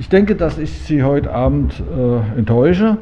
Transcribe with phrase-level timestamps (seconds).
[0.00, 2.96] Ich denke, dass ich Sie heute Abend äh, enttäusche.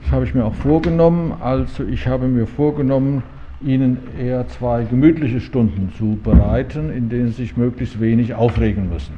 [0.00, 1.34] Das habe ich mir auch vorgenommen.
[1.42, 3.22] Also ich habe mir vorgenommen,
[3.60, 9.12] Ihnen eher zwei gemütliche Stunden zu bereiten, in denen Sie sich möglichst wenig aufregen müssen.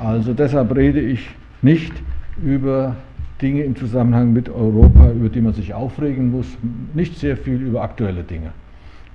[0.00, 1.28] Also deshalb rede ich
[1.62, 1.92] nicht
[2.40, 2.94] über
[3.42, 6.46] Dinge im Zusammenhang mit Europa, über die man sich aufregen muss,
[6.94, 8.52] nicht sehr viel über aktuelle Dinge.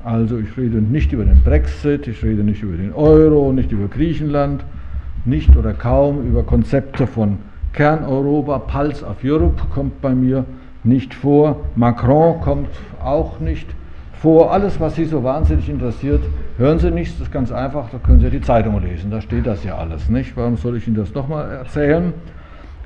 [0.03, 3.87] Also ich rede nicht über den Brexit, ich rede nicht über den Euro, nicht über
[3.87, 4.65] Griechenland,
[5.27, 7.39] nicht oder kaum über Konzepte von
[7.73, 10.45] Kerneuropa, Pulse of Europe kommt bei mir
[10.83, 12.69] nicht vor, Macron kommt
[13.03, 13.67] auch nicht
[14.13, 14.51] vor.
[14.51, 16.23] Alles, was Sie so wahnsinnig interessiert,
[16.57, 19.45] hören Sie nichts, das ist ganz einfach, da können Sie die Zeitung lesen, da steht
[19.45, 20.35] das ja alles, nicht?
[20.35, 22.13] Warum soll ich Ihnen das nochmal erzählen?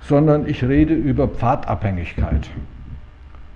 [0.01, 2.49] Sondern ich rede über Pfadabhängigkeit.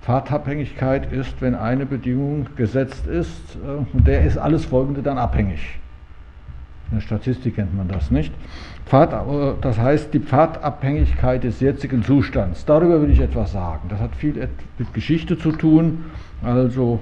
[0.02, 5.80] Pfadabhängigkeit ist, wenn eine Bedingung gesetzt ist, äh, und der ist alles Folgende dann abhängig.
[6.90, 8.32] In der Statistik kennt man das nicht.
[8.86, 9.12] Pfad,
[9.62, 12.64] das heißt die Pfadabhängigkeit des jetzigen Zustands.
[12.64, 13.88] Darüber will ich etwas sagen.
[13.88, 16.04] Das hat viel mit Geschichte zu tun.
[16.40, 17.00] Also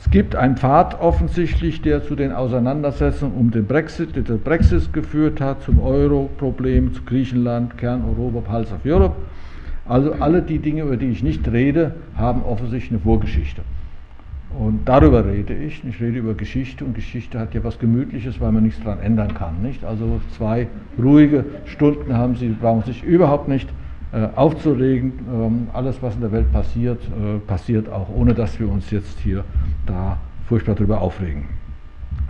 [0.00, 5.40] es gibt einen Pfad offensichtlich, der zu den Auseinandersetzungen um den Brexit, der Brexit geführt
[5.40, 9.16] hat, zum Euro-Problem, zu Griechenland, Kern-Europa, Pulse of Europe.
[9.86, 13.62] Also alle die Dinge, über die ich nicht rede, haben offensichtlich eine Vorgeschichte.
[14.56, 15.84] Und darüber rede ich.
[15.84, 19.34] Ich rede über Geschichte und Geschichte hat ja was Gemütliches, weil man nichts daran ändern
[19.34, 19.60] kann.
[19.62, 19.84] Nicht?
[19.84, 20.68] Also zwei
[20.98, 23.68] ruhige Stunden haben Sie, brauchen sich überhaupt nicht
[24.12, 25.12] äh, aufzuregen.
[25.30, 29.20] Ähm, alles, was in der Welt passiert, äh, passiert auch, ohne dass wir uns jetzt
[29.20, 29.44] hier
[29.86, 31.44] da furchtbar darüber aufregen.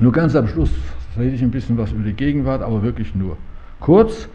[0.01, 0.73] Nur ganz am Schluss
[1.17, 3.37] rede ich ein bisschen was über die Gegenwart, aber wirklich nur
[3.79, 4.29] kurz.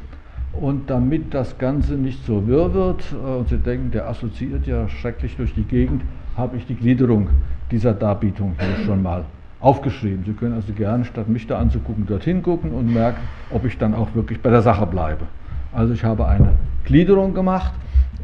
[0.54, 4.88] Und damit das Ganze nicht so wirr wird äh, und Sie denken, der assoziiert ja
[4.88, 6.02] schrecklich durch die Gegend,
[6.38, 7.30] habe ich die Gliederung
[7.74, 9.26] dieser Darbietung hier schon mal
[9.60, 10.24] aufgeschrieben.
[10.26, 13.94] Sie können also gerne, statt mich da anzugucken, dorthin gucken und merken, ob ich dann
[13.94, 15.26] auch wirklich bei der Sache bleibe.
[15.74, 16.54] Also ich habe eine
[16.86, 17.74] Gliederung gemacht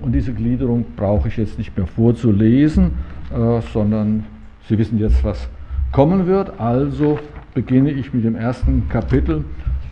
[0.01, 2.91] und diese Gliederung brauche ich jetzt nicht mehr vorzulesen,
[3.33, 4.23] äh, sondern
[4.69, 5.49] Sie wissen jetzt, was
[5.91, 6.59] kommen wird.
[6.59, 7.17] Also
[7.55, 9.43] beginne ich mit dem ersten Kapitel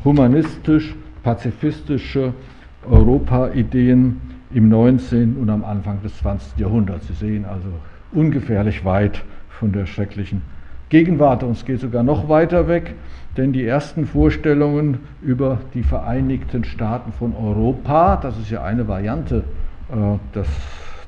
[0.06, 2.34] humanistisch-pazifistische
[2.88, 4.22] Europa-Ideen
[4.54, 5.38] im 19.
[5.38, 6.60] und am Anfang des 20.
[6.60, 7.08] Jahrhunderts.
[7.08, 7.70] Sie sehen also
[8.12, 9.24] ungefährlich weit
[9.59, 10.41] von der schrecklichen
[10.90, 11.44] Gegenwart.
[11.44, 12.95] Und es geht sogar noch weiter weg,
[13.35, 19.44] denn die ersten Vorstellungen über die Vereinigten Staaten von Europa, das ist ja eine Variante
[19.91, 20.47] äh, des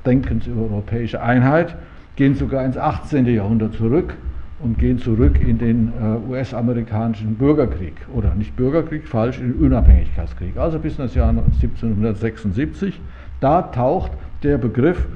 [0.04, 1.76] Denkens über europäische Einheit,
[2.16, 3.26] gehen sogar ins 18.
[3.26, 4.14] Jahrhundert zurück
[4.60, 10.56] und gehen zurück in den äh, US-amerikanischen Bürgerkrieg oder nicht Bürgerkrieg, falsch, in den Unabhängigkeitskrieg,
[10.56, 13.00] also bis ins Jahr 1776.
[13.40, 14.12] Da taucht
[14.42, 15.06] der Begriff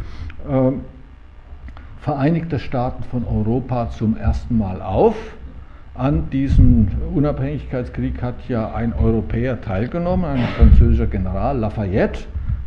[0.48, 0.72] äh,
[2.04, 5.16] Vereinigte Staaten von Europa zum ersten Mal auf.
[5.94, 12.26] An diesem Unabhängigkeitskrieg hat ja ein Europäer teilgenommen, ein französischer General Lafayette,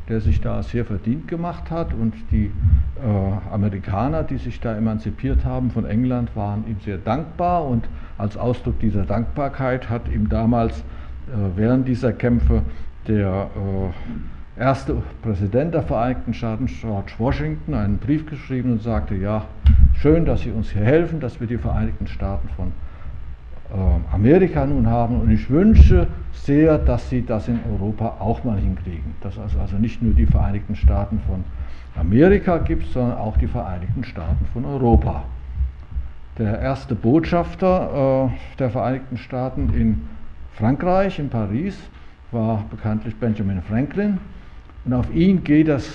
[0.09, 5.45] der sich da sehr verdient gemacht hat und die äh, Amerikaner, die sich da emanzipiert
[5.45, 7.87] haben von England, waren ihm sehr dankbar und
[8.17, 10.83] als Ausdruck dieser Dankbarkeit hat ihm damals äh,
[11.55, 12.63] während dieser Kämpfe
[13.07, 19.45] der äh, erste Präsident der Vereinigten Staaten, George Washington, einen Brief geschrieben und sagte, ja,
[19.93, 22.71] schön, dass Sie uns hier helfen, dass wir die Vereinigten Staaten von
[23.69, 28.57] äh, Amerika nun haben und ich wünsche sehr, dass Sie das in Europa auch mal
[28.57, 29.15] hinkriegen.
[29.21, 31.43] Dass es also nicht nur die Vereinigten Staaten von
[31.95, 35.23] Amerika gibt, sondern auch die Vereinigten Staaten von Europa.
[36.37, 40.07] Der erste Botschafter äh, der Vereinigten Staaten in
[40.53, 41.77] Frankreich, in Paris,
[42.31, 44.19] war bekanntlich Benjamin Franklin.
[44.87, 45.85] Und auf ihn geht das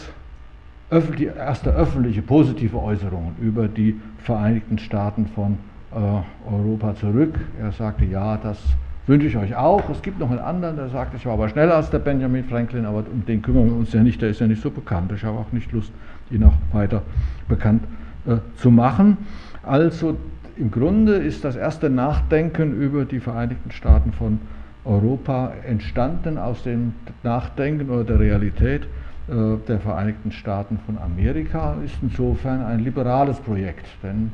[0.91, 5.57] erste öffentliche positive Äußerung über die Vereinigten Staaten von
[5.93, 7.41] äh, Europa zurück.
[7.59, 8.59] Er sagte, ja, das
[9.07, 9.89] wünsche ich euch auch.
[9.89, 12.85] Es gibt noch einen anderen, der sagt, ich war aber schneller als der Benjamin Franklin,
[12.85, 15.11] aber um den kümmern wir uns ja nicht, der ist ja nicht so bekannt.
[15.17, 15.91] Ich habe auch nicht Lust,
[16.31, 17.01] ihn auch weiter
[17.49, 17.85] bekannt
[18.27, 19.17] äh, zu machen.
[19.63, 20.19] Also
[20.59, 26.63] im Grunde ist das erste Nachdenken über die Vereinigten Staaten von Europa Europa entstanden aus
[26.63, 28.85] dem Nachdenken oder der Realität
[29.29, 34.33] äh, der Vereinigten Staaten von Amerika, ist insofern ein liberales Projekt, denn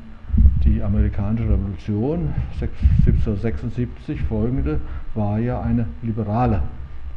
[0.64, 4.80] die amerikanische Revolution 1776 folgende
[5.14, 6.62] war ja eine liberale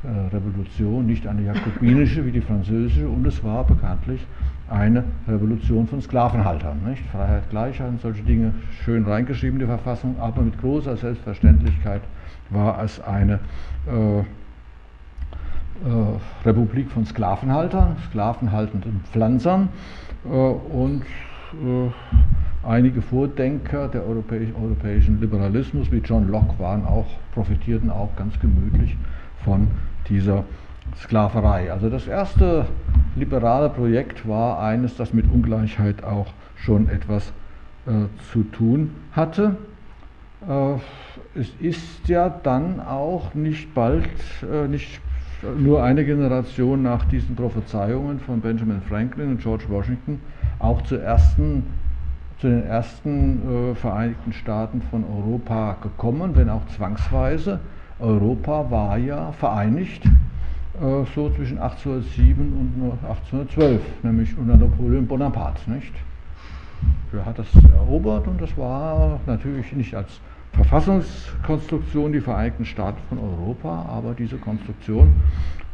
[0.03, 4.25] Revolution, nicht eine jakobinische wie die französische und es war bekanntlich
[4.67, 6.79] eine Revolution von Sklavenhaltern.
[6.87, 7.03] Nicht?
[7.11, 8.53] Freiheit, Gleichheit solche Dinge
[8.83, 12.01] schön reingeschrieben in die Verfassung, aber mit großer Selbstverständlichkeit
[12.49, 13.39] war es eine
[13.87, 14.23] äh, äh,
[16.45, 19.69] Republik von Sklavenhaltern, sklavenhaltenden Pflanzern
[20.25, 21.03] äh, und
[21.53, 28.39] äh, einige Vordenker der europäisch, europäischen Liberalismus wie John Locke waren auch, profitierten auch ganz
[28.39, 28.95] gemütlich
[29.43, 29.67] von
[30.11, 30.43] dieser
[30.97, 31.71] Sklaverei.
[31.71, 32.65] Also das erste
[33.15, 37.33] liberale Projekt war eines, das mit Ungleichheit auch schon etwas
[37.87, 37.91] äh,
[38.31, 39.55] zu tun hatte.
[40.47, 44.09] Äh, es ist ja dann auch nicht bald,
[44.43, 44.99] äh, nicht
[45.57, 50.19] nur eine Generation nach diesen Prophezeiungen von Benjamin Franklin und George Washington
[50.59, 51.63] auch zu, ersten,
[52.39, 57.59] zu den ersten äh, Vereinigten Staaten von Europa gekommen, wenn auch zwangsweise.
[58.01, 65.69] Europa war ja vereinigt äh, so zwischen 1807 und 1812, nämlich unter Napoleon Bonaparte.
[65.69, 65.93] Nicht?
[67.13, 70.19] Er hat das erobert und das war natürlich nicht als
[70.53, 75.13] Verfassungskonstruktion die Vereinigten Staaten von Europa, aber diese Konstruktion,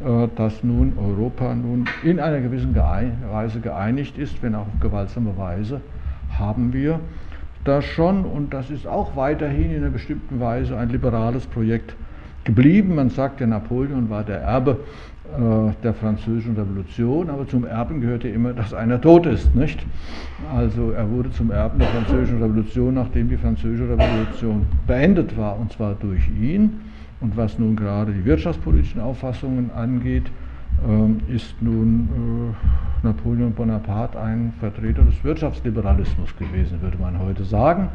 [0.03, 5.38] äh, dass nun Europa nun in einer gewissen Weise geeinigt ist, wenn auch auf gewaltsame
[5.38, 5.81] Weise,
[6.38, 7.00] haben wir
[7.63, 11.95] das schon und das ist auch weiterhin in einer bestimmten Weise ein liberales Projekt
[12.47, 12.95] geblieben.
[12.95, 14.79] Man sagt, der Napoleon war der Erbe
[15.38, 19.85] äh, der französischen Revolution, aber zum Erben gehörte immer, dass einer tot ist, nicht?
[20.55, 25.71] Also er wurde zum Erben der französischen Revolution, nachdem die französische Revolution beendet war, und
[25.73, 26.79] zwar durch ihn.
[27.19, 30.25] Und was nun gerade die wirtschaftspolitischen Auffassungen angeht,
[30.88, 32.53] ähm, ist nun
[33.03, 37.89] äh, Napoleon Bonaparte ein Vertreter des Wirtschaftsliberalismus gewesen, würde man heute sagen,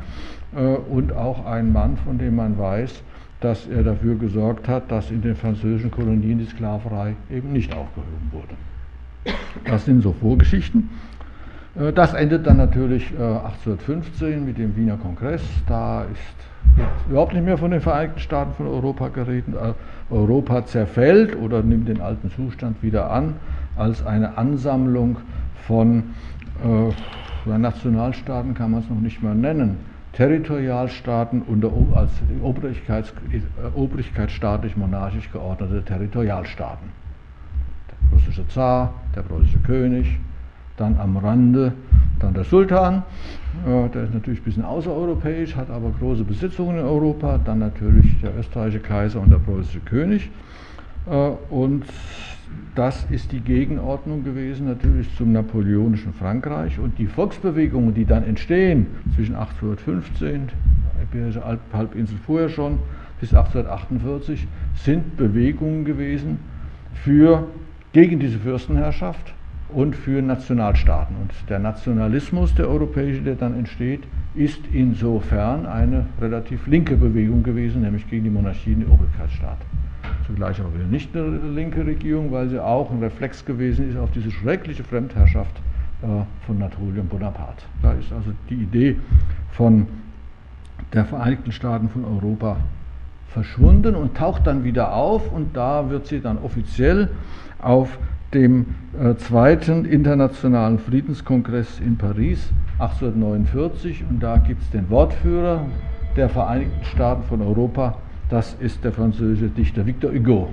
[0.55, 3.03] äh, und auch ein Mann, von dem man weiß,
[3.43, 8.31] dass er dafür gesorgt hat, dass in den französischen Kolonien die Sklaverei eben nicht aufgehoben
[8.31, 9.35] wurde.
[9.65, 10.91] Das sind so Vorgeschichten.
[11.79, 15.43] Äh, das endet dann natürlich 1815 äh, mit dem Wiener Kongress.
[15.67, 19.55] Da ist überhaupt nicht mehr von den Vereinigten Staaten von Europa geredet.
[19.55, 19.75] Äh,
[20.13, 23.35] Europa zerfällt oder nimmt den alten Zustand wieder an
[23.77, 25.17] als eine Ansammlung
[25.67, 26.03] von
[26.65, 32.11] äh, Nationalstaaten, kann man es noch nicht mehr nennen Territorialstaaten unter als
[32.43, 33.13] Obrigkeits,
[33.75, 36.91] obrigkeitsstaatlich-monarchisch geordnete Territorialstaaten.
[37.91, 40.19] Der russische Zar, der preußische König,
[40.77, 41.73] dann am Rande
[42.23, 43.03] dann der Sultan,
[43.67, 48.21] äh, der ist natürlich ein bisschen außereuropäisch, hat aber große Besitzungen in Europa, dann natürlich
[48.21, 50.31] der österreichische Kaiser und der preußische König.
[51.11, 51.85] Äh, und
[52.75, 58.87] das ist die Gegenordnung gewesen natürlich zum napoleonischen Frankreich und die Volksbewegungen, die dann entstehen
[59.15, 60.49] zwischen 1815,
[61.03, 62.79] Iberische Halbinsel vorher schon,
[63.21, 66.39] bis 1848, sind Bewegungen gewesen
[66.95, 67.47] für,
[67.93, 69.35] gegen diese Fürstenherrschaft
[69.69, 71.17] und für Nationalstaaten.
[71.21, 74.01] Und der Nationalismus, der europäische, der dann entsteht,
[74.35, 79.59] ist insofern eine relativ linke Bewegung gewesen, nämlich gegen die Monarchie und den Obrigkeitsstaat
[80.27, 84.11] zugleich aber wieder nicht eine linke Regierung, weil sie auch ein Reflex gewesen ist auf
[84.11, 85.57] diese schreckliche Fremdherrschaft
[86.03, 86.07] äh,
[86.47, 87.65] von Napoleon Bonaparte.
[87.83, 88.97] Da ist also die Idee
[89.53, 89.87] von
[90.93, 92.57] der Vereinigten Staaten von Europa
[93.29, 97.09] verschwunden und taucht dann wieder auf und da wird sie dann offiziell
[97.61, 97.99] auf
[98.35, 98.67] dem
[98.99, 105.67] äh, zweiten internationalen Friedenskongress in Paris 1849 und da gibt es den Wortführer
[106.17, 107.97] der Vereinigten Staaten von Europa,
[108.33, 110.49] das ist der französische Dichter Victor Hugo.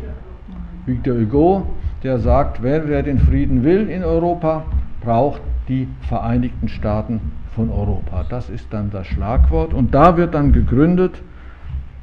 [0.85, 1.65] Victor Hugo,
[2.03, 4.65] der sagt, wer, wer den Frieden will in Europa,
[5.01, 7.21] braucht die Vereinigten Staaten
[7.55, 8.25] von Europa.
[8.29, 9.73] Das ist dann das Schlagwort.
[9.73, 11.21] Und da wird dann gegründet,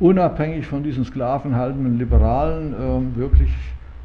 [0.01, 3.53] unabhängig von diesen sklavenhaltenden Liberalen, äh, wirklich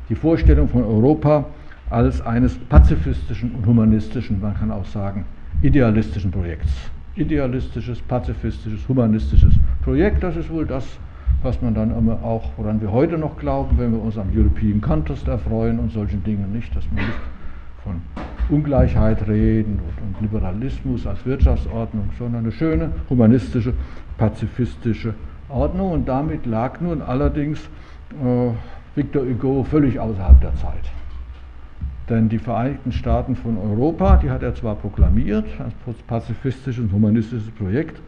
[0.10, 1.46] die Vorstellung von Europa
[1.90, 5.24] als eines pazifistischen und humanistischen, man kann auch sagen,
[5.62, 6.92] idealistischen Projekts.
[7.16, 11.00] Idealistisches, pazifistisches, humanistisches Projekt, das ist wohl das,
[11.44, 14.82] was man dann immer auch, woran wir heute noch glauben, wenn wir uns am European
[14.82, 17.20] Contest erfreuen und solchen Dingen nicht, dass wir nicht
[17.84, 18.02] von
[18.50, 23.74] Ungleichheit reden und Liberalismus als Wirtschaftsordnung, sondern eine schöne humanistische,
[24.18, 25.14] pazifistische
[25.50, 25.92] Ordnung.
[25.92, 27.60] Und damit lag nun allerdings
[28.12, 28.52] äh,
[28.96, 30.92] Victor Hugo völlig außerhalb der Zeit.
[32.10, 35.46] Denn die Vereinigten Staaten von Europa, die hat er zwar proklamiert
[35.86, 38.02] als pazifistisches und humanistisches Projekt,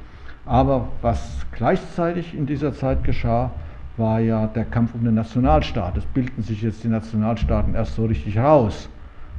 [0.45, 3.51] aber was gleichzeitig in dieser Zeit geschah,
[3.97, 5.97] war ja der Kampf um den Nationalstaat.
[5.97, 8.89] Es bilden sich jetzt die Nationalstaaten erst so richtig raus.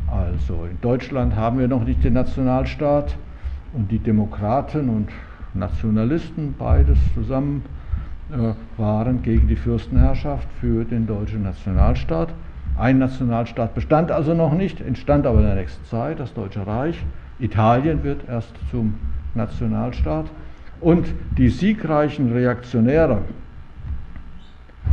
[0.07, 3.17] Also in Deutschland haben wir noch nicht den Nationalstaat
[3.73, 5.09] und die Demokraten und
[5.55, 7.65] Nationalisten, beides zusammen,
[8.31, 12.29] äh, waren gegen die Fürstenherrschaft für den deutschen Nationalstaat.
[12.79, 17.05] Ein Nationalstaat bestand also noch nicht, entstand aber in der nächsten Zeit, das Deutsche Reich.
[17.39, 18.95] Italien wird erst zum
[19.35, 20.27] Nationalstaat.
[20.81, 21.07] Und
[21.39, 23.23] die siegreichen Reaktionäre,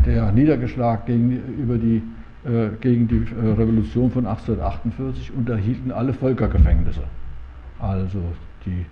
[0.06, 2.02] der Niedergeschlag gegen, über die,
[2.46, 7.04] äh, gegen die äh, Revolution von 1848 unterhielten alle Völkergefängnisse.
[7.80, 8.20] Also
[8.66, 8.86] die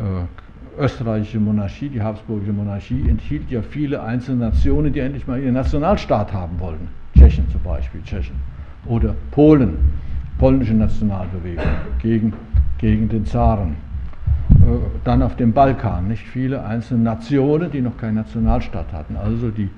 [0.00, 5.54] äh, österreichische Monarchie, die habsburgische Monarchie enthielt ja viele einzelne Nationen, die endlich mal ihren
[5.54, 6.88] Nationalstaat haben wollten.
[7.16, 8.36] Tschechien zum Beispiel, Tschechien.
[8.86, 9.76] Oder Polen,
[10.38, 11.64] polnische Nationalbewegung
[12.00, 12.32] gegen,
[12.78, 13.76] gegen den Zaren.
[14.50, 19.16] Äh, dann auf dem Balkan, nicht viele einzelne Nationen, die noch keinen Nationalstaat hatten.
[19.16, 19.70] Also die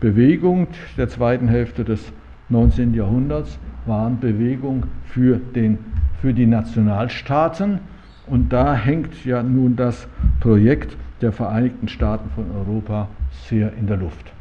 [0.00, 2.12] Bewegung der zweiten Hälfte des
[2.48, 2.94] 19.
[2.94, 5.78] Jahrhunderts waren Bewegung für, den,
[6.20, 7.80] für die Nationalstaaten.
[8.26, 10.08] Und da hängt ja nun das
[10.40, 13.08] Projekt der Vereinigten Staaten von Europa
[13.48, 14.32] sehr in der Luft.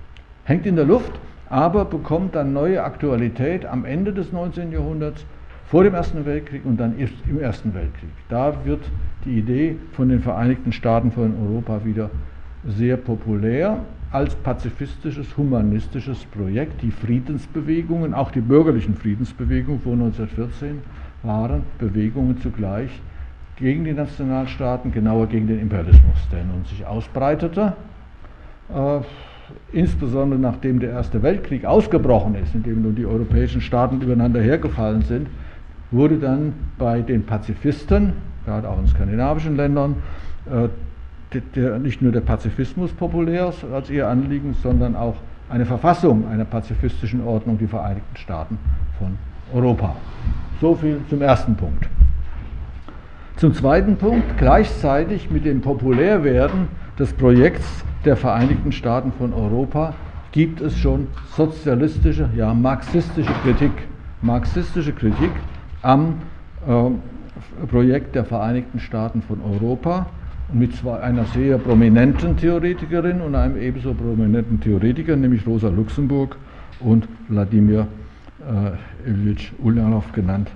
[0.43, 1.11] Hängt in der Luft,
[1.49, 4.71] aber bekommt dann neue Aktualität am Ende des 19.
[4.71, 5.25] Jahrhunderts,
[5.65, 8.09] vor dem Ersten Weltkrieg und dann im Ersten Weltkrieg.
[8.27, 8.81] Da wird
[9.25, 12.09] die Idee von den Vereinigten Staaten von Europa wieder
[12.65, 13.79] sehr populär
[14.11, 16.81] als pazifistisches, humanistisches Projekt.
[16.81, 20.79] Die Friedensbewegungen, auch die bürgerlichen Friedensbewegungen vor 1914,
[21.23, 22.89] waren Bewegungen zugleich
[23.57, 27.73] gegen die Nationalstaaten, genauer gegen den Imperialismus, der nun sich ausbreitete.
[28.73, 28.99] Äh,
[29.73, 35.01] insbesondere nachdem der Erste Weltkrieg ausgebrochen ist, in dem nun die europäischen Staaten übereinander hergefallen
[35.01, 35.27] sind,
[35.91, 38.13] wurde dann bei den Pazifisten,
[38.49, 39.95] gerade auch in skandinavischen Ländern,
[40.49, 40.69] äh,
[41.79, 45.15] nicht nur der Pazifismus populär als ihr Anliegen, sondern auch
[45.49, 48.57] eine Verfassung einer pazifistischen Ordnung, die Vereinigten Staaten
[48.97, 49.17] von
[49.53, 49.95] Europa.
[50.59, 51.87] So viel zum ersten Punkt.
[53.35, 59.93] Zum zweiten Punkt, gleichzeitig mit dem Populärwerden des Projekts der Vereinigten Staaten von Europa
[60.31, 63.71] gibt es schon sozialistische, ja marxistische Kritik.
[64.21, 65.31] Marxistische Kritik
[65.81, 66.15] am
[66.67, 66.89] äh,
[67.69, 70.07] Projekt der Vereinigten Staaten von Europa
[70.51, 76.37] mit zwei, einer sehr prominenten Theoretikerin und einem ebenso prominenten Theoretiker, nämlich Rosa Luxemburg
[76.79, 77.87] und Wladimir
[78.39, 80.49] äh, Ilyich Ulyanov genannt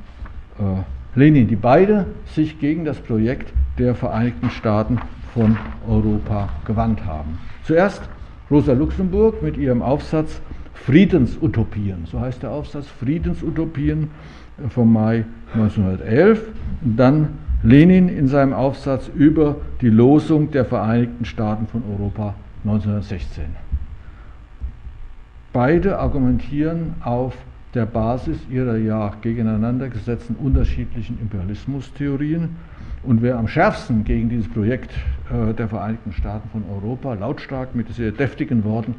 [0.59, 4.99] äh, Lenin, die beide sich gegen das Projekt der Vereinigten Staaten
[5.33, 7.37] von Europa gewandt haben.
[7.63, 8.01] Zuerst
[8.49, 10.41] Rosa Luxemburg mit ihrem Aufsatz
[10.73, 14.09] Friedensutopien, so heißt der Aufsatz, Friedensutopien
[14.69, 16.41] vom Mai 1911.
[16.83, 17.29] Und dann
[17.63, 23.45] Lenin in seinem Aufsatz über die Losung der Vereinigten Staaten von Europa 1916.
[25.53, 27.35] Beide argumentieren auf
[27.73, 32.55] der Basis ihrer ja gegeneinander gesetzten unterschiedlichen Imperialismustheorien.
[33.03, 34.91] Und wer am schärfsten gegen dieses Projekt
[35.31, 38.95] äh, der Vereinigten Staaten von Europa lautstark mit sehr deftigen Worten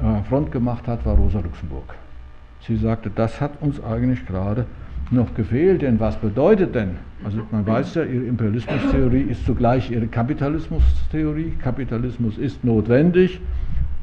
[0.00, 1.94] äh, Front gemacht hat, war Rosa Luxemburg.
[2.60, 4.66] Sie sagte, das hat uns eigentlich gerade
[5.12, 6.96] noch gefehlt, denn was bedeutet denn?
[7.24, 11.52] Also man weiß ja, ihre Imperialismustheorie ist zugleich ihre Kapitalismustheorie.
[11.62, 13.40] Kapitalismus ist notwendig.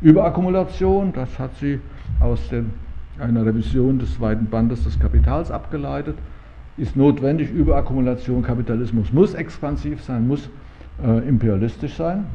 [0.01, 1.79] Überakkumulation, das hat sie
[2.21, 2.71] aus den
[3.19, 6.15] einer Revision des zweiten Bandes des Kapitals abgeleitet,
[6.77, 7.51] ist notwendig.
[7.51, 10.49] Überakkumulation, Kapitalismus muss expansiv sein, muss
[11.03, 12.25] äh, imperialistisch sein.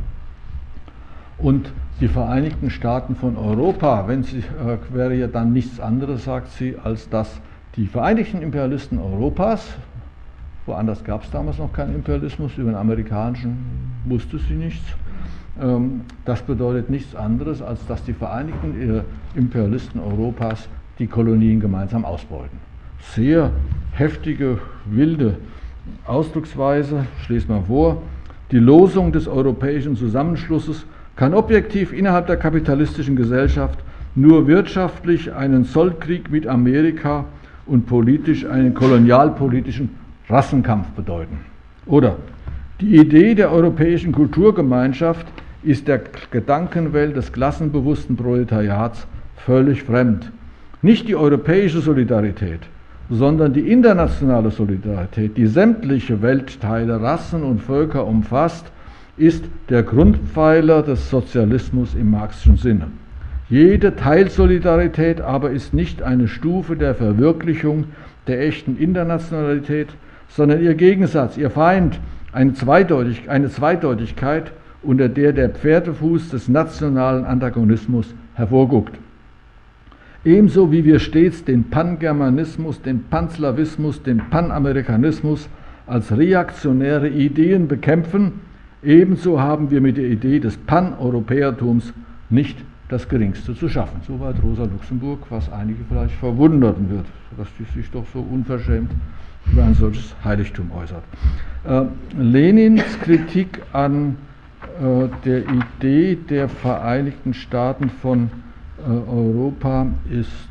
[1.39, 6.51] Und die Vereinigten Staaten von Europa, wenn sie, äh, wäre ja dann nichts anderes, sagt
[6.51, 7.41] sie, als dass
[7.77, 9.75] die Vereinigten Imperialisten Europas,
[10.67, 13.57] woanders gab es damals noch keinen Imperialismus, über den amerikanischen
[14.05, 14.85] wusste sie nichts,
[15.61, 22.05] ähm, das bedeutet nichts anderes, als dass die Vereinigten äh, Imperialisten Europas die Kolonien gemeinsam
[22.05, 22.59] ausbeuten.
[23.15, 23.51] Sehr
[23.93, 25.37] heftige, wilde
[26.07, 28.03] Ausdrucksweise, ich lese mal vor.
[28.51, 33.79] Die Losung des europäischen Zusammenschlusses kann objektiv innerhalb der kapitalistischen Gesellschaft
[34.15, 37.25] nur wirtschaftlich einen Zollkrieg mit Amerika
[37.67, 39.91] und politisch einen kolonialpolitischen
[40.29, 41.39] Rassenkampf bedeuten.
[41.87, 42.17] Oder
[42.81, 45.27] die Idee der europäischen Kulturgemeinschaft
[45.63, 49.07] ist der Gedankenwelt des klassenbewussten Proletariats
[49.37, 50.31] völlig fremd.
[50.83, 52.61] Nicht die europäische Solidarität,
[53.11, 58.67] sondern die internationale Solidarität, die sämtliche Weltteile, Rassen und Völker umfasst,
[59.17, 62.89] ist der Grundpfeiler des Sozialismus im marxischen Sinne.
[63.55, 67.85] Jede Teilsolidarität aber ist nicht eine Stufe der Verwirklichung
[68.27, 69.91] der echten Internationalität,
[70.27, 72.01] sondern ihr Gegensatz, ihr Feind,
[72.33, 74.51] eine, Zweideutig, eine Zweideutigkeit,
[74.83, 78.99] unter der der Pferdefuß des nationalen Antagonismus hervorguckt.
[80.25, 85.49] Ebenso wie wir stets den Pangermanismus, den Panslawismus, den Panamerikanismus
[85.87, 88.41] als reaktionäre Ideen bekämpfen,
[88.83, 91.95] ebenso haben wir mit der Idee des Paneuropäertums
[92.31, 92.57] nicht
[92.89, 94.01] das Geringste zu schaffen.
[94.07, 98.91] Soweit Rosa Luxemburg, was einige vielleicht verwundern wird, dass sie sich doch so unverschämt
[99.51, 101.03] über ein solches Heiligtum äußert.
[101.65, 101.85] Äh,
[102.19, 104.17] Lenins Kritik an
[104.81, 108.31] äh, der Idee der Vereinigten Staaten von
[108.79, 110.49] äh, Europa ist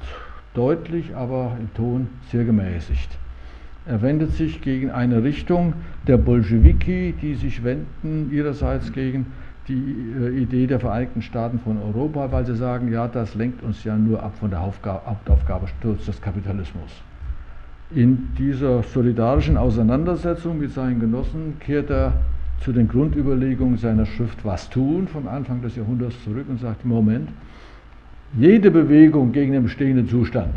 [0.54, 3.18] deutlich, aber im Ton sehr gemäßigt.
[3.86, 5.74] Er wendet sich gegen eine Richtung
[6.08, 9.26] der Bolschewiki, die sich wenden ihrerseits gegen
[9.68, 13.84] die äh, Idee der Vereinigten Staaten von Europa, weil sie sagen, ja, das lenkt uns
[13.84, 16.92] ja nur ab von der Hauptaufgabe Sturz des Kapitalismus.
[17.96, 22.14] In dieser solidarischen Auseinandersetzung mit seinen Genossen kehrt er
[22.60, 27.30] zu den Grundüberlegungen seiner Schrift Was tun vom Anfang des Jahrhunderts zurück und sagt, Moment,
[28.38, 30.56] jede Bewegung gegen den bestehenden Zustand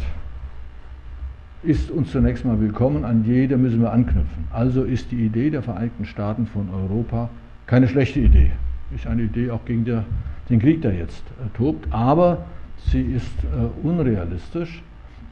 [1.62, 4.44] ist uns zunächst mal willkommen, an jede müssen wir anknüpfen.
[4.52, 7.28] Also ist die Idee der Vereinigten Staaten von Europa
[7.66, 8.52] keine schlechte Idee.
[8.94, 10.04] Ist eine Idee auch gegen der,
[10.48, 12.46] den Krieg, der jetzt äh, tobt, aber
[12.90, 14.82] sie ist äh, unrealistisch,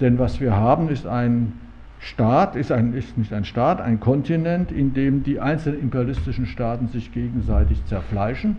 [0.01, 1.53] denn was wir haben, ist ein
[2.01, 6.89] Staat, ist, ein, ist nicht ein Staat, ein Kontinent, in dem die einzelnen imperialistischen Staaten
[6.89, 8.57] sich gegenseitig zerfleischen.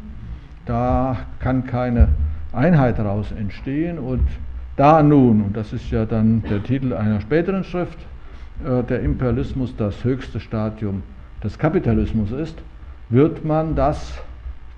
[0.65, 2.07] Da kann keine
[2.53, 3.99] Einheit daraus entstehen.
[3.99, 4.27] Und
[4.77, 7.99] da nun, und das ist ja dann der Titel einer späteren Schrift,
[8.65, 11.03] äh, der Imperialismus das höchste Stadium
[11.43, 12.57] des Kapitalismus ist,
[13.09, 14.19] wird man das,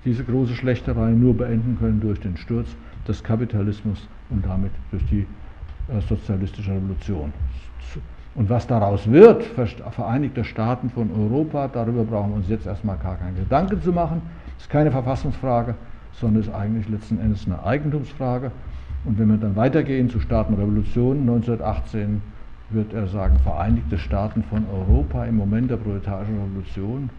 [0.04, 2.68] diese große Schlechterei nur beenden können durch den Sturz
[3.06, 5.26] des Kapitalismus und damit durch die
[5.88, 7.32] äh, sozialistische Revolution.
[8.34, 9.42] Und was daraus wird,
[9.90, 14.22] Vereinigte Staaten von Europa, darüber brauchen wir uns jetzt erstmal gar keinen Gedanken zu machen.
[14.54, 15.74] Das ist keine Verfassungsfrage,
[16.12, 18.52] sondern ist eigentlich letzten Endes eine Eigentumsfrage.
[19.04, 22.22] Und wenn wir dann weitergehen zu Staatenrevolution 1918,
[22.70, 27.10] wird er sagen, Vereinigte Staaten von Europa im Moment der proletarischen Revolution.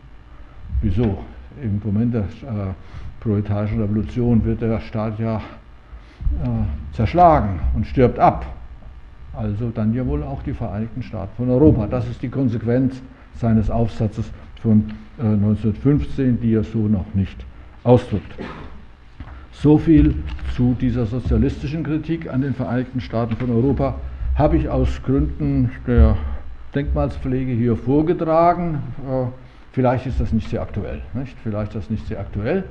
[0.81, 1.17] Wieso?
[1.61, 2.73] Im Moment der äh,
[3.19, 8.45] proletarischen Revolution wird der Staat ja äh, zerschlagen und stirbt ab.
[9.33, 11.87] Also dann ja wohl auch die Vereinigten Staaten von Europa.
[11.87, 13.01] Das ist die Konsequenz
[13.35, 17.45] seines Aufsatzes von äh, 1915, die er so noch nicht
[17.83, 18.33] ausdrückt.
[19.51, 20.15] So viel
[20.55, 23.95] zu dieser sozialistischen Kritik an den Vereinigten Staaten von Europa
[24.35, 26.15] habe ich aus Gründen der
[26.73, 28.79] Denkmalspflege hier vorgetragen.
[29.71, 31.01] Vielleicht ist das nicht sehr aktuell.
[31.13, 31.35] Nicht?
[31.43, 32.63] Vielleicht ist das nicht sehr aktuell.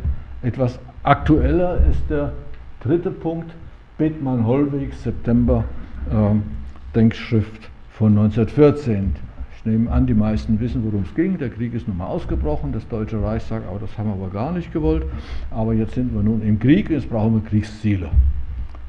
[0.43, 2.33] Etwas aktueller ist der
[2.81, 3.53] dritte Punkt,
[3.99, 5.65] Bethmann-Hollweg, September,
[6.11, 9.15] äh, Denkschrift von 1914.
[9.57, 11.39] Ich nehme an, die meisten wissen, worum es ging.
[11.39, 12.73] Der Krieg ist nun mal ausgebrochen.
[12.73, 15.05] Das Deutsche Reich sagt, aber das haben wir aber gar nicht gewollt.
[15.51, 18.09] Aber jetzt sind wir nun im Krieg, jetzt brauchen wir Kriegsziele.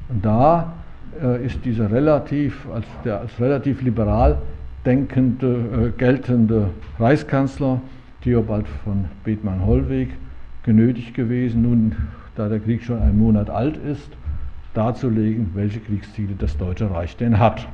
[0.08, 0.72] Und da
[1.22, 4.38] äh, ist dieser relativ, als, der als relativ liberal
[4.86, 7.80] denkende, äh, geltende Reichskanzler
[8.22, 10.10] Theobald von Bethmann-Hollweg
[10.62, 11.96] genötigt gewesen, nun,
[12.36, 14.10] da der Krieg schon einen Monat alt ist,
[14.74, 17.66] darzulegen, welche Kriegsziele das Deutsche Reich denn hat.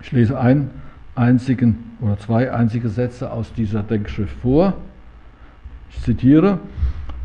[0.00, 0.70] Ich lese ein
[1.14, 4.74] einzigen oder zwei einzige Sätze aus dieser Denkschrift vor.
[5.90, 6.58] Ich zitiere,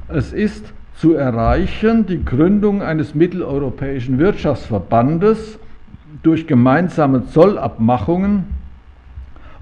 [0.08, 5.60] es ist zu erreichen die Gründung eines mitteleuropäischen Wirtschaftsverbandes
[6.24, 8.46] durch gemeinsame Zollabmachungen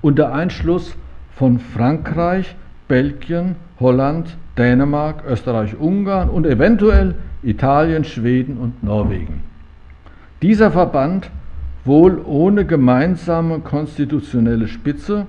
[0.01, 0.95] unter Einschluss
[1.35, 2.55] von Frankreich,
[2.87, 9.43] Belgien, Holland, Dänemark, Österreich, Ungarn und eventuell Italien, Schweden und Norwegen.
[10.41, 11.29] Dieser Verband
[11.83, 15.27] wohl ohne gemeinsame konstitutionelle Spitze,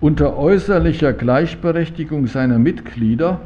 [0.00, 3.40] unter äußerlicher Gleichberechtigung seiner Mitglieder,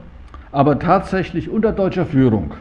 [0.52, 2.54] aber tatsächlich unter deutscher Führung,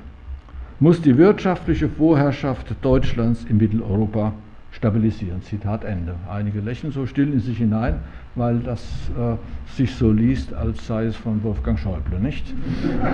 [0.79, 4.33] muss die wirtschaftliche Vorherrschaft Deutschlands in Mitteleuropa
[4.71, 5.43] stabilisieren.
[5.43, 6.15] Zitat Ende.
[6.27, 7.99] Einige lächeln so still in sich hinein,
[8.35, 8.81] weil das
[9.17, 9.35] äh,
[9.75, 12.53] sich so liest, als sei es von Wolfgang Schäuble, nicht?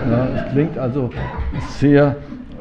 [0.09, 1.09] Ja, es klingt also
[1.69, 2.15] sehr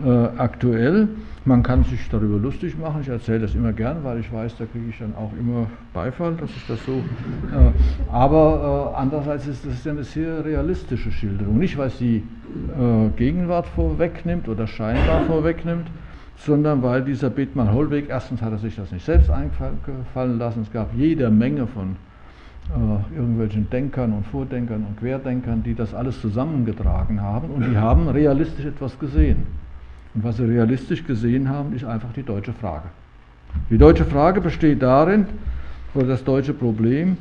[0.05, 1.09] äh, aktuell.
[1.45, 3.01] Man kann sich darüber lustig machen.
[3.01, 6.35] Ich erzähle das immer gern, weil ich weiß, da kriege ich dann auch immer Beifall,
[6.35, 6.93] dass ich das so.
[6.93, 11.59] Äh, aber äh, andererseits ist das eine sehr realistische Schilderung.
[11.59, 15.87] Nicht, weil sie äh, Gegenwart vorwegnimmt oder scheinbar vorwegnimmt,
[16.37, 20.73] sondern weil dieser Bethmann Hollweg, erstens hat er sich das nicht selbst einfallen lassen, es
[20.73, 21.97] gab jede Menge von
[22.71, 28.09] äh, irgendwelchen Denkern und Vordenkern und Querdenkern, die das alles zusammengetragen haben und die haben
[28.09, 29.47] realistisch etwas gesehen.
[30.15, 32.89] Und was sie realistisch gesehen haben, ist einfach die deutsche Frage.
[33.71, 35.27] Die deutsche Frage besteht darin,
[35.95, 37.17] oder das deutsche Problem,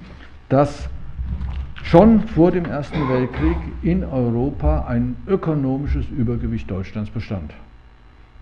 [0.50, 0.90] dass
[1.84, 7.54] schon vor dem Ersten Weltkrieg in Europa ein ökonomisches Übergewicht Deutschlands bestand.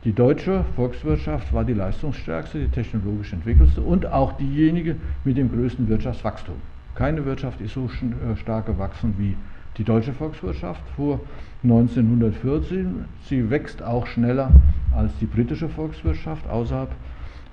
[0.04, 5.88] Die deutsche Volkswirtschaft war die leistungsstärkste, die technologisch entwickelste und auch diejenige mit dem größten
[5.88, 6.56] Wirtschaftswachstum.
[6.96, 9.36] Keine Wirtschaft ist so äh, stark gewachsen wie
[9.78, 11.20] die deutsche Volkswirtschaft vor
[11.64, 13.06] 1914.
[13.26, 14.52] Sie wächst auch schneller
[14.96, 16.92] als die britische Volkswirtschaft außerhalb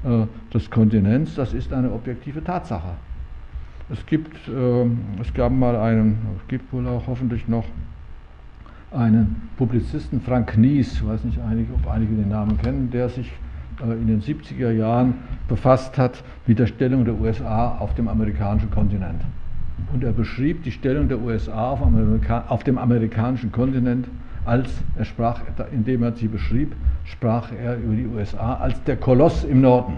[0.04, 1.34] äh, des Kontinents.
[1.34, 2.90] Das ist eine objektive Tatsache.
[3.90, 4.86] Es gibt, äh,
[5.20, 7.64] es gab mal einen, es gibt wohl auch hoffentlich noch
[8.92, 13.32] einen Publizisten, Frank Nies, ich weiß nicht ob einige den Namen kennen, der sich
[13.90, 15.14] in den 70er Jahren
[15.48, 19.22] befasst hat mit der Stellung der USA auf dem amerikanischen Kontinent.
[19.92, 24.06] Und er beschrieb die Stellung der USA auf, Amerika auf dem amerikanischen Kontinent
[24.44, 25.40] als, er sprach,
[25.72, 29.94] indem er sie beschrieb, sprach er über die USA als der Koloss im Norden.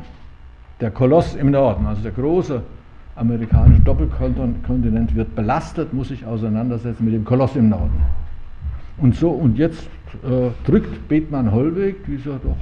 [0.81, 2.63] Der Koloss im Norden, also der große
[3.17, 8.03] amerikanische Doppelkontinent wird belastet, muss sich auseinandersetzen mit dem Koloss im Norden.
[8.97, 9.89] Und so, und jetzt
[10.25, 12.57] äh, drückt Bethmann Hollweg, dieser doch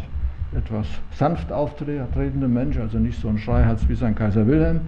[0.57, 4.81] etwas sanft auftretende Mensch, also nicht so ein Schreihals wie sein Kaiser Wilhelm,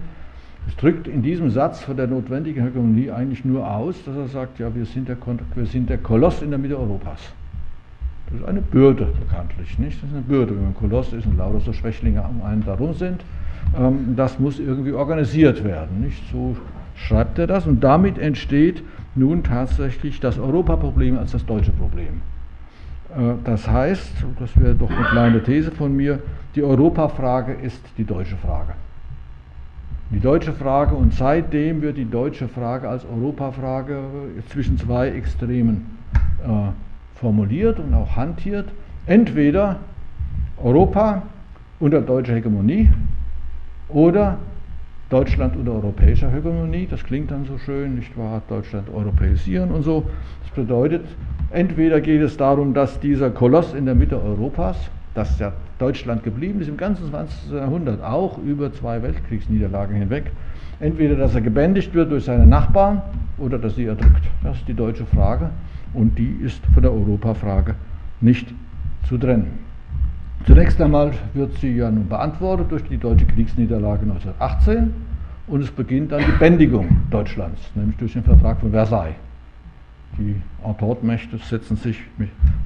[0.67, 4.59] es drückt in diesem Satz von der notwendigen Hegemonie eigentlich nur aus, dass er sagt,
[4.59, 5.17] ja, wir sind der,
[5.53, 7.19] wir sind der Koloss in der Mitte Europas.
[8.27, 10.01] Das ist eine Bürde bekanntlich, nicht?
[10.01, 12.93] Das ist eine Bürde, wenn man Koloss ist und lauter so Schwächlinge um einen darum
[12.93, 13.23] sind.
[13.77, 16.21] Ähm, das muss irgendwie organisiert werden, nicht?
[16.31, 16.57] So
[16.95, 22.21] schreibt er das und damit entsteht nun tatsächlich das Europaproblem als das deutsche Problem.
[23.15, 26.19] Äh, das heißt, das wäre doch eine kleine These von mir,
[26.55, 28.73] die Europafrage ist die deutsche Frage.
[30.11, 33.99] Die deutsche Frage und seitdem wird die deutsche Frage als Europafrage
[34.49, 35.97] zwischen zwei Extremen
[36.43, 36.49] äh,
[37.15, 38.69] formuliert und auch hantiert.
[39.07, 39.77] Entweder
[40.61, 41.23] Europa
[41.79, 42.89] unter deutscher Hegemonie
[43.89, 44.37] oder
[45.09, 46.87] Deutschland unter europäischer Hegemonie.
[46.89, 48.41] Das klingt dann so schön, nicht wahr?
[48.47, 50.05] Deutschland europäisieren und so.
[50.43, 51.05] Das bedeutet,
[51.51, 54.77] entweder geht es darum, dass dieser Koloss in der Mitte Europas,
[55.13, 57.51] das ja Deutschland geblieben ist im ganzen 20.
[57.51, 60.31] Jahrhundert, auch über zwei Weltkriegsniederlagen hinweg.
[60.79, 63.01] Entweder, dass er gebändigt wird durch seine Nachbarn
[63.37, 64.27] oder dass sie erdrückt.
[64.43, 65.49] Das ist die deutsche Frage
[65.93, 67.75] und die ist von der Europafrage
[68.21, 68.53] nicht
[69.07, 69.65] zu trennen.
[70.45, 74.93] Zunächst einmal wird sie ja nun beantwortet durch die deutsche Kriegsniederlage 1918
[75.47, 79.15] und es beginnt dann die Bändigung Deutschlands, nämlich durch den Vertrag von Versailles.
[80.17, 82.01] Die Entente-Mächte setzen sich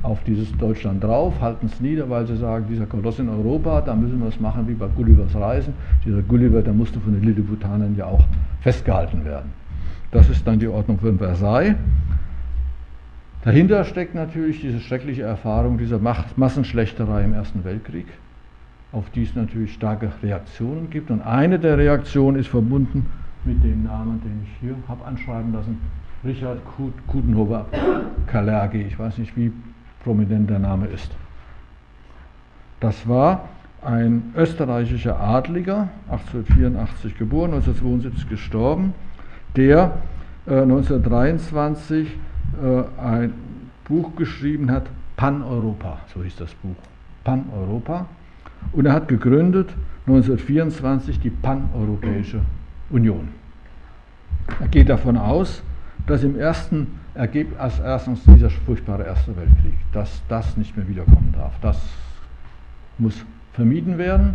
[0.03, 3.95] auf dieses Deutschland drauf, halten es nieder, weil sie sagen, dieser Koloss in Europa, da
[3.95, 5.73] müssen wir es machen wie bei Gullivers Reisen.
[6.05, 8.23] Dieser Gulliver, der musste von den Lilliputanern ja auch
[8.61, 9.51] festgehalten werden.
[10.11, 11.75] Das ist dann die Ordnung von Versailles.
[13.43, 15.99] Dahinter steckt natürlich diese schreckliche Erfahrung dieser
[16.35, 18.07] Massenschlechterei im Ersten Weltkrieg,
[18.91, 21.09] auf die es natürlich starke Reaktionen gibt.
[21.09, 23.07] Und eine der Reaktionen ist verbunden
[23.45, 25.77] mit dem Namen, den ich hier habe anschreiben lassen,
[26.23, 26.59] Richard
[27.07, 27.65] Kudenhofer
[28.27, 28.81] Kalergi.
[28.81, 29.51] Ich weiß nicht, wie
[30.03, 31.11] prominent der Name ist.
[32.79, 33.49] Das war
[33.81, 38.93] ein österreichischer Adliger, 1884 geboren, 1972 gestorben,
[39.55, 39.99] der
[40.45, 42.07] äh, 1923
[42.61, 43.33] äh, ein
[43.85, 46.75] Buch geschrieben hat, Pan-Europa, so hieß das Buch,
[47.23, 48.05] Pan-Europa.
[48.73, 49.69] Und er hat gegründet
[50.07, 52.41] 1924 die Pan-Europäische
[52.89, 53.29] Union.
[54.59, 55.63] Er geht davon aus,
[56.09, 61.33] dass im ersten Ergebnis, als erstens dieser furchtbare Erste Weltkrieg, dass das nicht mehr wiederkommen
[61.37, 61.53] darf.
[61.61, 61.79] Das
[62.97, 64.33] muss vermieden werden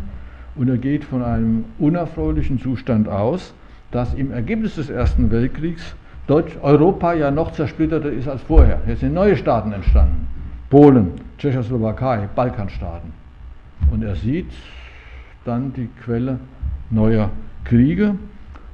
[0.55, 3.55] und er geht von einem unerfreulichen Zustand aus,
[3.91, 5.95] dass im Ergebnis des Ersten Weltkriegs
[6.27, 8.81] Deutsch, Europa ja noch zersplitterter ist als vorher.
[8.87, 10.27] Jetzt sind neue Staaten entstanden.
[10.71, 13.13] Polen, Tschechoslowakei, Balkanstaaten.
[13.91, 14.51] Und er sieht
[15.45, 16.39] dann die Quelle
[16.89, 17.31] neuer
[17.65, 18.15] Kriege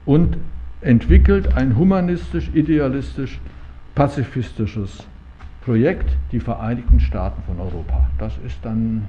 [0.05, 0.37] und
[0.81, 3.39] entwickelt ein humanistisch, idealistisch,
[3.95, 5.07] pazifistisches
[5.65, 8.09] Projekt, die Vereinigten Staaten von Europa.
[8.19, 9.07] Das ist dann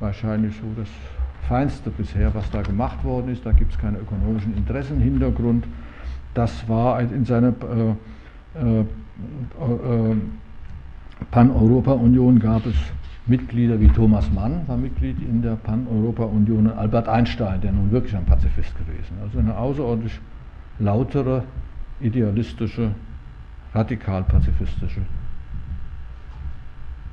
[0.00, 0.88] wahrscheinlich so das
[1.48, 3.44] Feinste bisher, was da gemacht worden ist.
[3.46, 5.64] Da gibt es keine ökonomischen Interessen im Hintergrund.
[6.34, 7.90] Das war in seiner äh,
[8.58, 10.16] äh, äh,
[11.30, 12.74] Pan-Europa-Union gab es
[13.26, 18.24] Mitglieder wie Thomas Mann, war Mitglied in der Pan-Europa-Union, Albert Einstein, der nun wirklich ein
[18.24, 19.16] Pazifist gewesen.
[19.22, 20.18] Also eine außerordentlich
[20.78, 21.44] lautere,
[22.00, 22.92] idealistische,
[23.74, 25.00] radikal-pazifistische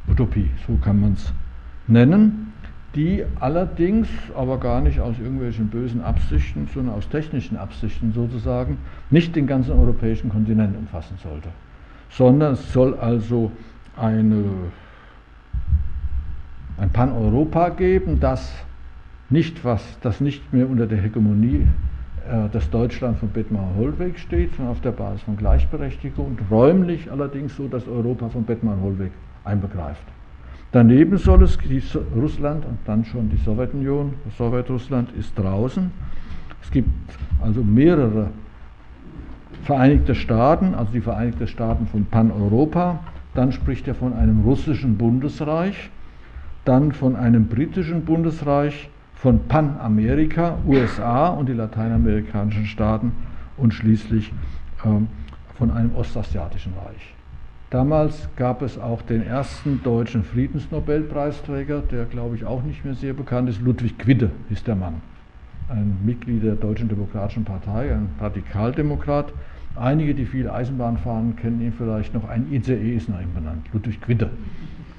[0.08, 1.32] Utopie, so kann man es
[1.88, 2.54] nennen,
[2.96, 8.78] die allerdings aber gar nicht aus irgendwelchen bösen Absichten, sondern aus technischen Absichten sozusagen,
[9.12, 11.50] nicht den ganzen europäischen Kontinent umfassen sollte,
[12.10, 13.52] sondern es soll also
[13.96, 14.44] eine,
[16.78, 18.52] ein Pan-Europa geben, das
[19.30, 21.68] nicht, was, das nicht mehr unter der Hegemonie
[22.30, 27.68] äh, dass Deutschland von Bettmar-Hollweg steht, sondern auf der Basis von Gleichberechtigung räumlich allerdings so,
[27.68, 29.12] dass Europa von Bettmar-Hollweg
[29.46, 30.04] einbegreift.
[30.72, 31.58] Daneben soll es
[32.16, 35.90] Russland und dann schon die Sowjetunion, Sowjetrussland ist draußen.
[36.62, 36.90] Es gibt
[37.42, 38.28] also mehrere
[39.64, 43.00] Vereinigte Staaten, also die Vereinigten Staaten von Pan-Europa.
[43.34, 45.90] Dann spricht er von einem russischen Bundesreich,
[46.64, 48.90] dann von einem britischen Bundesreich,
[49.22, 53.12] von Panamerika, USA und die lateinamerikanischen Staaten
[53.58, 54.32] und schließlich
[54.86, 55.08] ähm,
[55.58, 57.16] von einem ostasiatischen Reich.
[57.70, 63.14] Damals gab es auch den ersten deutschen Friedensnobelpreisträger, der glaube ich auch nicht mehr sehr
[63.14, 65.02] bekannt ist, Ludwig Quidde ist der Mann.
[65.68, 69.34] Ein Mitglied der Deutschen Demokratischen Partei, ein Radikaldemokrat.
[69.76, 72.28] Einige, die viel Eisenbahn fahren, kennen ihn vielleicht noch.
[72.28, 74.32] Ein ICE ist nach ihm benannt, Ludwig Quidde.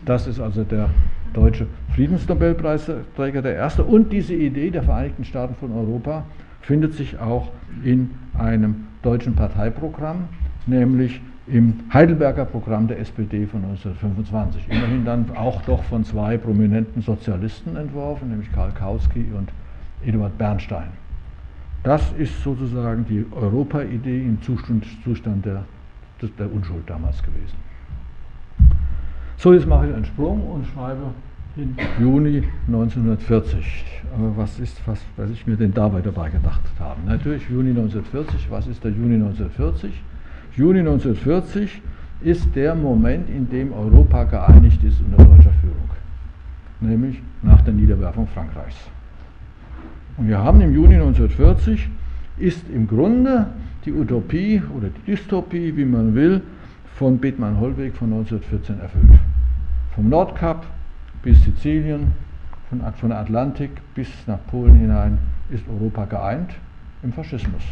[0.04, 0.90] Das ist also der
[1.32, 3.84] deutsche Friedensnobelpreisträger, der erste.
[3.84, 6.24] Und diese Idee der Vereinigten Staaten von Europa
[6.62, 7.50] findet sich auch
[7.84, 10.28] in einem deutschen Parteiprogramm,
[10.66, 14.68] nämlich im Heidelberger Programm der SPD von 1925.
[14.68, 19.50] Immerhin dann auch doch von zwei prominenten Sozialisten entworfen, nämlich Karl Kautsky und
[20.06, 20.88] Eduard Bernstein.
[21.82, 25.64] Das ist sozusagen die Europa-Idee im Zustand, der,
[26.38, 27.69] der Unschuld damals gewesen.
[29.40, 31.00] So, jetzt mache ich einen Sprung und schreibe
[31.56, 33.86] in Juni 1940.
[34.14, 37.00] Aber was ist, was, was ich mir denn dabei dabei gedacht habe?
[37.06, 38.50] Natürlich Juni 1940.
[38.50, 39.92] Was ist der Juni 1940?
[40.56, 41.80] Juni 1940
[42.20, 45.88] ist der Moment, in dem Europa geeinigt ist unter deutscher Führung,
[46.80, 48.76] nämlich nach der Niederwerfung Frankreichs.
[50.18, 51.88] Und wir haben im Juni 1940
[52.36, 53.46] ist im Grunde
[53.86, 56.42] die Utopie oder die Dystopie, wie man will,
[57.00, 59.18] von Bethmann-Hollweg von 1914 erfüllt.
[59.94, 60.66] Vom Nordkap
[61.22, 62.12] bis Sizilien,
[62.68, 65.16] von, von der Atlantik bis nach Polen hinein
[65.48, 66.50] ist Europa geeint
[67.02, 67.62] im Faschismus.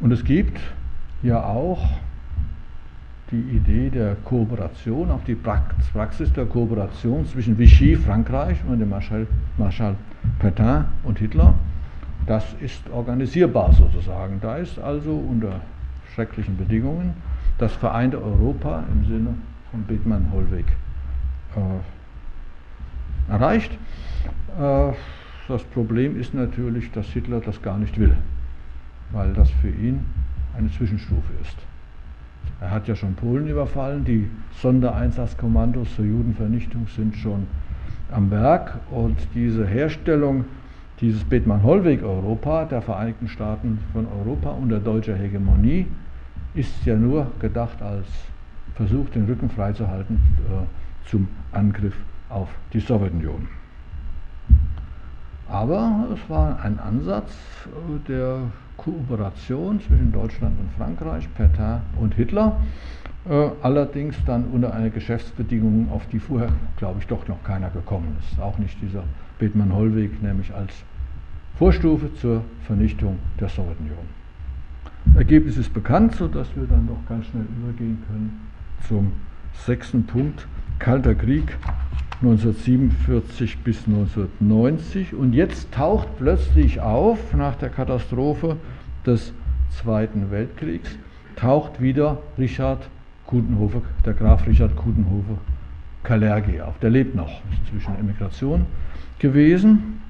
[0.00, 0.58] Und es gibt
[1.22, 1.88] ja auch
[3.30, 9.28] die Idee der Kooperation, auch die Praxis der Kooperation zwischen Vichy, Frankreich und dem Marschall,
[9.56, 9.94] Marschall
[10.40, 11.54] Pétain und Hitler.
[12.26, 14.40] Das ist organisierbar sozusagen.
[14.40, 15.60] Da ist also unter
[16.18, 17.14] schrecklichen Bedingungen
[17.58, 19.34] das vereinte Europa im Sinne
[19.70, 20.66] von Bethmann-Hollweg
[21.56, 23.72] äh, erreicht.
[24.58, 24.92] Äh,
[25.48, 28.16] das Problem ist natürlich, dass Hitler das gar nicht will
[29.10, 30.04] weil das für ihn
[30.56, 31.56] eine Zwischenstufe ist.
[32.60, 34.28] Er hat ja schon Polen überfallen, die
[34.60, 37.46] Sondereinsatzkommandos zur Judenvernichtung sind schon
[38.10, 40.44] am Werk und diese Herstellung
[41.00, 45.86] dieses Bethmann-Hollweg-Europa der Vereinigten Staaten von Europa unter deutscher Hegemonie
[46.54, 48.06] ist ja nur gedacht als
[48.74, 51.96] Versuch, den Rücken freizuhalten äh, zum Angriff
[52.28, 53.48] auf die Sowjetunion.
[55.48, 57.32] Aber es war ein Ansatz,
[57.66, 58.38] äh, der
[58.76, 62.60] Kooperation zwischen Deutschland und Frankreich, Petain und Hitler,
[63.28, 68.16] äh, allerdings dann unter einer Geschäftsbedingung, auf die vorher, glaube ich, doch noch keiner gekommen
[68.20, 68.40] ist.
[68.40, 69.04] Auch nicht dieser
[69.38, 70.72] Bethmann-Hollweg, nämlich als
[71.58, 74.17] Vorstufe zur Vernichtung der Sowjetunion.
[75.16, 78.40] Ergebnis ist bekannt, sodass wir dann doch ganz schnell übergehen können
[78.86, 79.12] zum
[79.66, 80.46] sechsten Punkt,
[80.78, 81.56] Kalter Krieg
[82.22, 85.14] 1947 bis 1990.
[85.14, 88.56] Und jetzt taucht plötzlich auf, nach der Katastrophe
[89.06, 89.32] des
[89.70, 90.96] Zweiten Weltkriegs,
[91.36, 92.88] taucht wieder Richard
[93.26, 95.38] Kudenhofer, der Graf Richard Kudenhofer
[96.02, 96.78] Kalergi auf.
[96.78, 98.66] Der lebt noch, ist inzwischen Emigration
[99.18, 100.00] gewesen.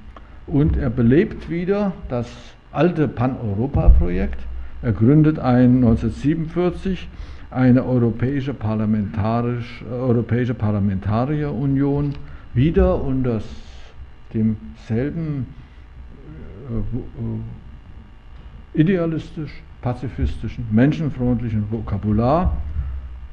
[0.47, 2.27] Und er belebt wieder das
[2.71, 4.39] alte Pan-Europa-Projekt.
[4.81, 7.09] Er gründet ein 1947
[7.51, 12.13] eine europäische, Parlamentarisch, europäische Parlamentarierunion
[12.53, 13.41] wieder unter
[14.33, 15.47] demselben
[18.75, 22.57] äh, idealistisch, pazifistischen, menschenfreundlichen Vokabular,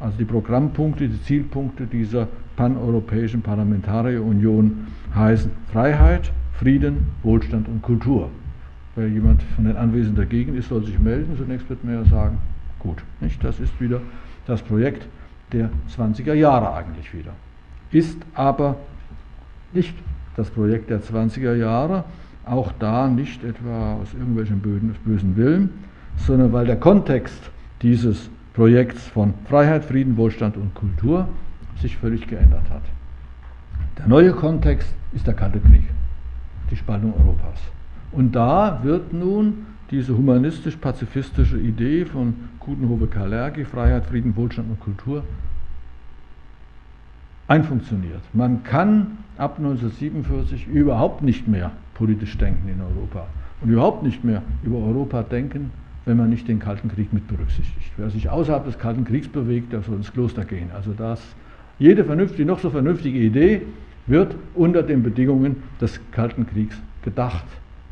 [0.00, 8.30] also die Programmpunkte, die Zielpunkte dieser paneuropäischen Parlamentarierunion heißen Freiheit, Frieden, Wohlstand und Kultur.
[8.96, 11.36] Wer jemand von den Anwesenden dagegen ist, soll sich melden.
[11.36, 12.38] Zunächst wird man ja sagen,
[12.78, 13.42] Gut, nicht?
[13.42, 14.00] das ist wieder
[14.46, 15.06] das Projekt
[15.52, 17.32] der 20er Jahre eigentlich wieder.
[17.90, 18.76] Ist aber
[19.72, 19.94] nicht
[20.36, 22.04] das Projekt der 20er Jahre,
[22.44, 24.60] auch da nicht etwa aus irgendwelchen
[25.04, 25.70] bösen Willen,
[26.16, 27.50] sondern weil der Kontext
[27.82, 31.28] dieses Projekts von Freiheit, Frieden, Wohlstand und Kultur
[31.80, 32.82] sich völlig geändert hat.
[33.98, 35.84] Der neue Kontext ist der Kalte Krieg,
[36.70, 37.58] die Spaltung Europas.
[38.12, 45.22] Und da wird nun diese humanistisch-pazifistische Idee von Kudenhofe Kalergi, Freiheit, Frieden, Wohlstand und Kultur,
[47.48, 48.22] einfunktioniert.
[48.32, 53.26] Man kann ab 1947 überhaupt nicht mehr politisch denken in Europa
[53.60, 55.70] und überhaupt nicht mehr über Europa denken,
[56.04, 57.92] wenn man nicht den Kalten Krieg mit berücksichtigt.
[57.96, 60.70] Wer sich außerhalb des Kalten Kriegs bewegt, der soll ins Kloster gehen.
[60.74, 61.20] Also das,
[61.78, 63.62] jede vernünftige, noch so vernünftige Idee
[64.06, 67.44] wird unter den Bedingungen des Kalten Kriegs gedacht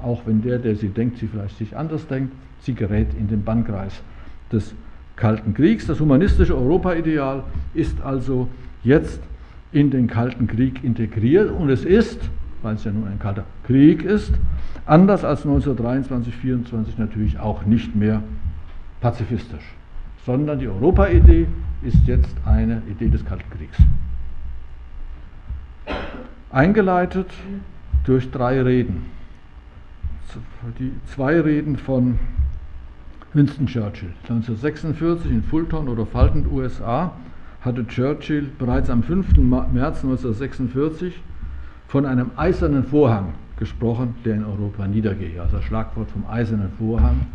[0.04, 3.42] auch wenn der, der sie denkt, sie vielleicht sich anders denkt, sie gerät in den
[3.42, 4.02] Bannkreis
[4.52, 4.74] des
[5.16, 5.86] Kalten Kriegs.
[5.86, 8.48] Das humanistische Europa-Ideal ist also
[8.82, 9.20] jetzt
[9.72, 12.20] in den Kalten Krieg integriert und es ist,
[12.62, 14.32] weil es ja nun ein kalter Krieg ist,
[14.86, 18.22] anders als 1923, 1924 natürlich auch nicht mehr
[19.00, 19.74] pazifistisch,
[20.24, 21.46] sondern die Europa-Idee
[21.82, 23.76] ist jetzt eine Idee des Kalten Kriegs.
[26.50, 27.26] Eingeleitet
[28.04, 29.13] durch drei Reden
[30.78, 32.18] die zwei Reden von
[33.32, 34.12] Winston Churchill.
[34.28, 37.12] 1946 in Fulton oder Fulton, USA,
[37.60, 39.36] hatte Churchill bereits am 5.
[39.38, 41.20] März 1946
[41.88, 45.40] von einem eisernen Vorhang gesprochen, der in Europa niedergehe.
[45.40, 47.26] Also das Schlagwort vom Eisernen Vorhang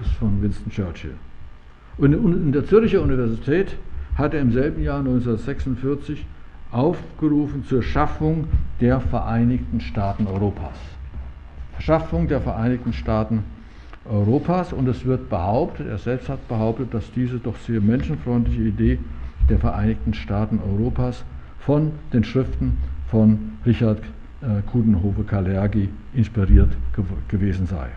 [0.00, 1.14] ist von Winston Churchill.
[1.98, 3.76] Und in der Zürcher Universität
[4.16, 6.26] hat er im selben Jahr 1946
[6.70, 8.48] aufgerufen zur Schaffung
[8.80, 10.76] der Vereinigten Staaten Europas.
[11.78, 13.44] Schaffung der Vereinigten Staaten
[14.04, 18.98] Europas und es wird behauptet, er selbst hat behauptet, dass diese doch sehr menschenfreundliche Idee
[19.48, 21.24] der Vereinigten Staaten Europas
[21.60, 22.78] von den Schriften
[23.10, 24.00] von Richard
[24.40, 27.88] äh, Kudenhofe Kalergi inspiriert gew gewesen sei.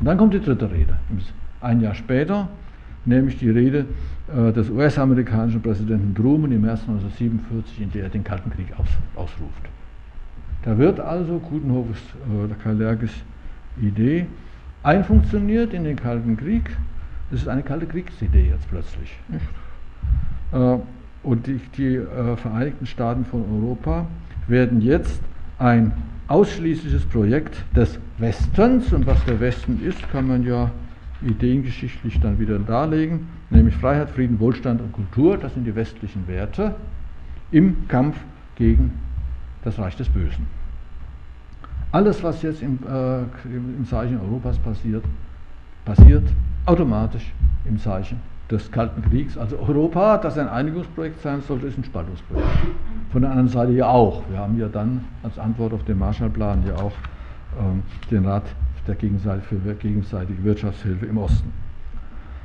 [0.00, 0.98] Und dann kommt die dritte Rede,
[1.60, 2.48] ein Jahr später,
[3.04, 3.86] nämlich die Rede
[4.34, 8.88] äh, des US-amerikanischen Präsidenten Truman im März 1947, in der er den Kalten Krieg aus,
[9.14, 9.73] ausruft.
[10.64, 13.12] Da wird also Kudenhofes äh, Kalergis
[13.80, 14.26] Idee
[14.82, 16.76] einfunktioniert in den Kalten Krieg.
[17.30, 19.14] Das ist eine kalte Kriegsidee jetzt plötzlich.
[20.52, 20.78] Äh,
[21.22, 24.06] und die, die äh, Vereinigten Staaten von Europa
[24.46, 25.20] werden jetzt
[25.58, 25.92] ein
[26.28, 28.92] ausschließliches Projekt des Westens.
[28.92, 30.70] Und was der Westen ist, kann man ja
[31.22, 36.74] ideengeschichtlich dann wieder darlegen, nämlich Freiheit, Frieden, Wohlstand und Kultur, das sind die westlichen Werte
[37.50, 38.16] im Kampf
[38.56, 38.92] gegen
[39.64, 40.46] das Reich des Bösen.
[41.92, 45.04] Alles, was jetzt im, äh, im Zeichen Europas passiert,
[45.84, 46.24] passiert
[46.66, 47.32] automatisch
[47.64, 49.38] im Zeichen des Kalten Kriegs.
[49.38, 52.48] Also Europa, das ein Einigungsprojekt sein sollte, ist ein Spaltungsprojekt.
[53.10, 54.22] Von der anderen Seite ja auch.
[54.28, 56.92] Wir haben ja dann als Antwort auf den Marshallplan ja auch
[57.58, 58.44] ähm, den Rat
[58.86, 61.50] der gegenseitige Wirtschaftshilfe im Osten.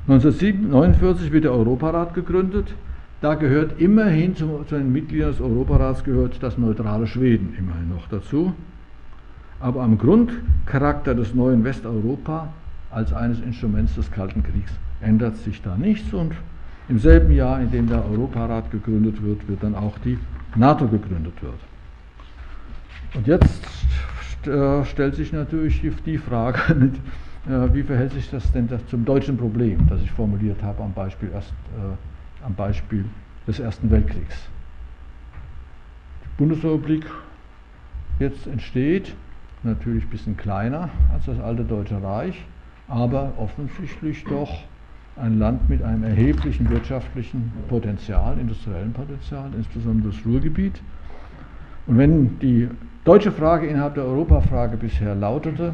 [0.07, 2.73] 1949 wird der Europarat gegründet.
[3.21, 8.07] Da gehört immerhin zu, zu den Mitgliedern des Europarats gehört das neutrale Schweden immerhin noch
[8.07, 8.53] dazu.
[9.59, 12.53] Aber am Grundcharakter des neuen Westeuropa
[12.91, 16.33] als eines Instruments des Kalten Kriegs ändert sich da nichts und
[16.87, 20.17] im selben Jahr, in dem der Europarat gegründet wird, wird dann auch die
[20.55, 21.59] NATO gegründet wird.
[23.13, 23.63] Und jetzt
[24.47, 26.59] äh, stellt sich natürlich die, Frage,
[27.47, 31.29] äh, wie verhält sich das denn zum deutschen Problem, das ich formuliert habe am Beispiel,
[31.31, 31.95] erst, äh,
[32.45, 33.05] am Beispiel
[33.47, 34.49] des Ersten Weltkriegs.
[36.23, 37.05] Die Bundesrepublik
[38.19, 39.15] jetzt entsteht,
[39.63, 42.45] natürlich ein bisschen kleiner als das alte Deutsche Reich,
[42.87, 44.63] aber offensichtlich doch
[45.15, 50.81] ein Land mit einem erheblichen wirtschaftlichen Potenzial, industriellen Potenzial, insbesondere das Ruhrgebiet.
[51.87, 52.69] Und wenn die
[53.03, 55.73] deutsche Frage innerhalb der Europafrage bisher lautete,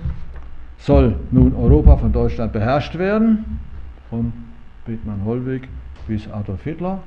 [0.77, 3.59] soll nun Europa von Deutschland beherrscht werden,
[4.09, 4.33] von
[4.85, 5.67] Bethmann Hollweg
[6.07, 6.99] bis Adolf Hitler,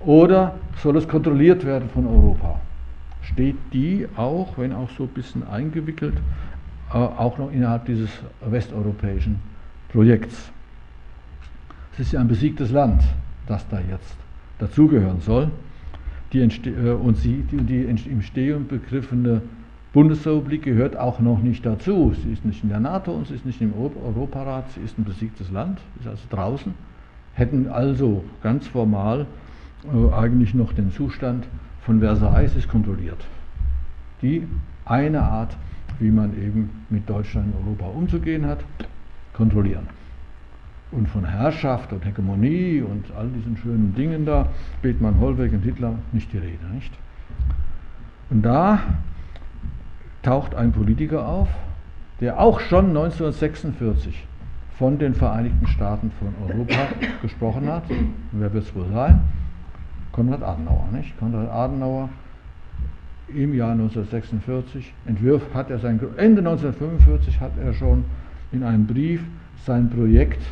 [0.00, 2.60] oder soll es kontrolliert werden von Europa?
[3.22, 6.14] Steht die auch, wenn auch so ein bisschen eingewickelt,
[6.92, 8.10] äh, auch noch innerhalb dieses
[8.44, 9.38] westeuropäischen
[9.90, 10.50] Projekts?
[11.92, 13.02] Es ist ja ein besiegtes Land,
[13.46, 14.16] das da jetzt
[14.58, 15.50] dazugehören soll.
[16.32, 19.42] Die äh, und sie, die, die im Stehung begriffene
[19.92, 22.14] Bundesrepublik gehört auch noch nicht dazu.
[22.14, 25.04] Sie ist nicht in der NATO und sie ist nicht im Europarat, sie ist ein
[25.04, 26.74] besiegtes Land, ist also draußen,
[27.34, 29.26] hätten also ganz formal
[29.84, 31.46] äh, eigentlich noch den Zustand
[31.80, 33.24] von Versailles kontrolliert.
[34.20, 34.46] Die
[34.84, 35.56] eine Art,
[35.98, 38.64] wie man eben mit Deutschland in Europa umzugehen hat,
[39.32, 39.86] kontrollieren
[40.92, 44.48] und von Herrschaft und Hegemonie und all diesen schönen Dingen da,
[44.82, 46.92] Bethmann, Hollweg und Hitler, nicht die Rede, nicht?
[48.30, 48.80] Und da
[50.22, 51.48] taucht ein Politiker auf,
[52.20, 54.26] der auch schon 1946
[54.82, 56.88] von den Vereinigten Staaten von Europa
[57.22, 57.84] gesprochen hat.
[58.32, 59.20] wer wird es wohl sein?
[60.10, 61.16] Konrad Adenauer, nicht?
[61.20, 62.08] Konrad Adenauer
[63.28, 68.06] im Jahr 1946 entwirft, hat er sein, Ende 1945 hat er schon
[68.50, 69.22] in einem Brief
[69.64, 70.42] sein Projekt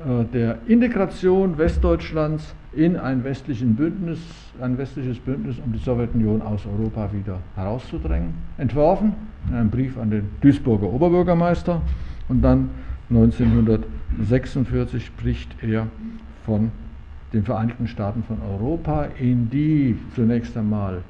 [0.00, 4.20] äh, der Integration Westdeutschlands in ein, westlichen Bündnis,
[4.62, 9.12] ein westliches Bündnis, um die Sowjetunion aus Europa wieder herauszudrängen, entworfen,
[9.50, 11.82] in einem Brief an den Duisburger Oberbürgermeister.
[12.30, 12.70] Und dann
[13.14, 15.86] 1946 spricht er
[16.44, 16.70] von
[17.32, 21.02] den Vereinigten Staaten von Europa, in die zunächst einmal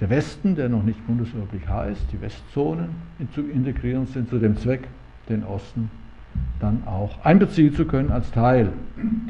[0.00, 2.90] der Westen, der noch nicht Bundesrepublik heißt, die Westzonen
[3.34, 4.88] zu integrieren sind, zu dem Zweck,
[5.28, 5.90] den Osten
[6.60, 8.72] dann auch einbeziehen zu können als Teil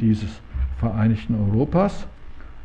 [0.01, 0.41] dieses
[0.79, 2.07] Vereinigten Europas,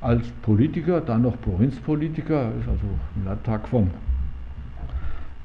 [0.01, 3.89] als Politiker, dann noch Provinzpolitiker, ist also im Landtag von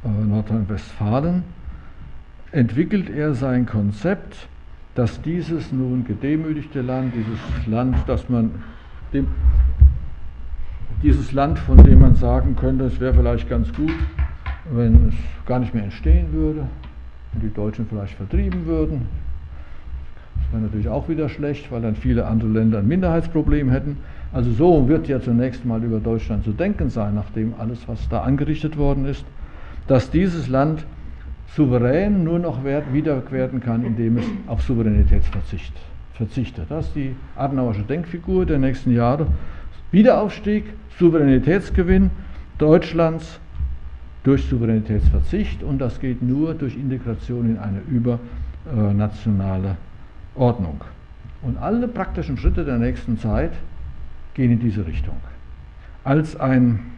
[0.04, 1.42] äh, Nordrhein-Westfalen,
[2.52, 4.48] entwickelt er sein Konzept,
[4.94, 8.50] dass dieses nun gedemütigte Land, dieses Land, das man
[9.12, 9.26] dem,
[11.02, 13.92] dieses Land, von dem man sagen könnte, es wäre vielleicht ganz gut,
[14.70, 16.68] wenn es gar nicht mehr entstehen würde,
[17.32, 19.08] und die Deutschen vielleicht vertrieben würden.
[20.36, 23.96] Das wäre natürlich auch wieder schlecht, weil dann viele andere Länder ein Minderheitsproblem hätten.
[24.32, 28.22] Also so wird ja zunächst mal über Deutschland zu denken sein, nachdem alles, was da
[28.22, 29.24] angerichtet worden ist,
[29.88, 30.84] dass dieses Land
[31.56, 35.72] souverän nur noch wieder werden kann, indem es auf Souveränitätsverzicht
[36.14, 36.66] verzichtet.
[36.70, 39.26] Das ist die Adenauersche Denkfigur der nächsten Jahre.
[39.90, 40.64] Wiederaufstieg,
[40.98, 42.10] Souveränitätsgewinn
[42.58, 43.40] Deutschlands
[44.22, 47.80] durch Souveränitätsverzicht und das geht nur durch Integration in eine
[48.70, 49.76] übernationale
[50.34, 50.80] Ordnung.
[51.42, 53.52] Und alle praktischen Schritte der nächsten Zeit
[54.34, 55.16] gehen in diese Richtung.
[56.04, 56.91] Als ein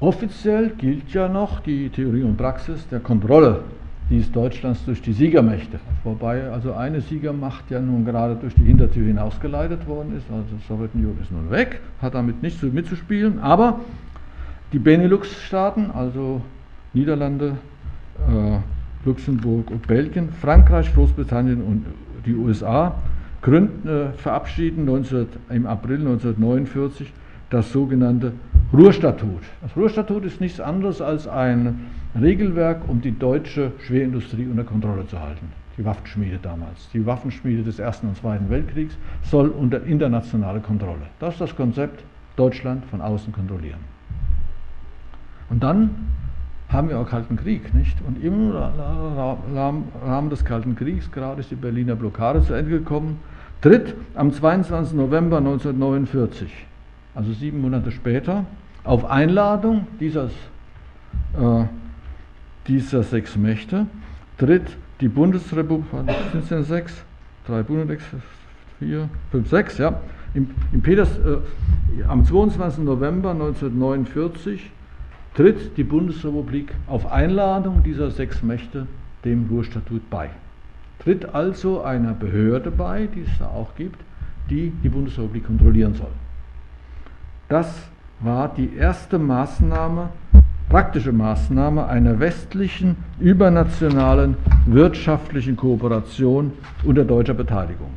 [0.00, 3.62] offiziell gilt ja noch die Theorie und Praxis der Kontrolle
[4.08, 9.04] dies Deutschlands durch die Siegermächte, wobei also eine Siegermacht ja nun gerade durch die Hintertür
[9.04, 13.80] hinausgeleitet worden ist, also die Sowjetunion ist nun weg, hat damit nichts mitzuspielen, aber
[14.72, 16.40] die Benelux-Staaten, also
[16.92, 17.56] Niederlande,
[18.28, 18.58] äh,
[19.04, 21.86] Luxemburg und Belgien, Frankreich, Großbritannien und
[22.24, 22.94] die USA
[23.42, 27.12] gründen, äh, verabschieden 19, im April 1949
[27.50, 28.32] das sogenannte
[28.72, 29.42] Ruhrstatut.
[29.62, 31.86] Das Ruhrstatut ist nichts anderes als ein
[32.20, 35.52] Regelwerk, um die deutsche Schwerindustrie unter Kontrolle zu halten.
[35.78, 36.88] Die Waffenschmiede damals.
[36.92, 41.02] Die Waffenschmiede des Ersten und Zweiten Weltkriegs soll unter internationale Kontrolle.
[41.20, 42.02] Das ist das Konzept,
[42.34, 43.80] Deutschland von außen kontrollieren.
[45.48, 45.90] Und dann
[46.68, 47.96] haben wir auch Kalten Krieg, nicht?
[48.04, 53.20] Und im Rahmen des Kalten Kriegs, gerade ist die Berliner Blockade zu Ende gekommen,
[53.60, 54.96] tritt am 22.
[54.96, 56.66] November 1949
[57.16, 58.44] also sieben Monate später,
[58.84, 60.30] auf Einladung dieses,
[61.36, 61.64] äh,
[62.68, 63.86] dieser sechs Mächte,
[64.38, 65.86] tritt die Bundesrepublik,
[66.30, 67.04] sind es denn sechs?
[67.46, 68.00] Drei Bundesrepublik,
[68.78, 70.00] vier, fünf, sechs, ja.
[70.34, 72.84] Im, im Peters, äh, am 22.
[72.84, 74.70] November 1949
[75.34, 78.86] tritt die Bundesrepublik auf Einladung dieser sechs Mächte
[79.24, 80.30] dem Ruhrstatut bei.
[80.98, 84.00] Tritt also einer Behörde bei, die es da auch gibt,
[84.50, 86.12] die die Bundesrepublik kontrollieren soll.
[87.48, 87.72] Das
[88.18, 90.08] war die erste Maßnahme,
[90.68, 94.36] praktische Maßnahme einer westlichen, übernationalen
[94.66, 97.90] wirtschaftlichen Kooperation unter deutscher Beteiligung.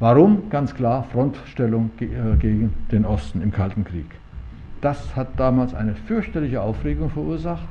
[0.00, 0.48] Warum?
[0.48, 4.06] Ganz klar, Frontstellung äh, gegen den Osten im Kalten Krieg.
[4.80, 7.68] Das hat damals eine fürchterliche Aufregung verursacht.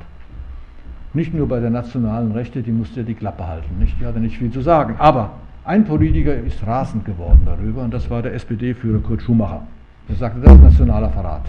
[1.14, 3.98] Nicht nur bei der nationalen Rechte, die musste ja die Klappe halten, nicht?
[3.98, 4.96] die hatte nicht viel zu sagen.
[4.98, 5.30] Aber
[5.64, 9.62] ein Politiker ist rasend geworden darüber und das war der SPD-Führer Kurt Schumacher.
[10.08, 11.42] Er sagte, das ist nationaler Verrat.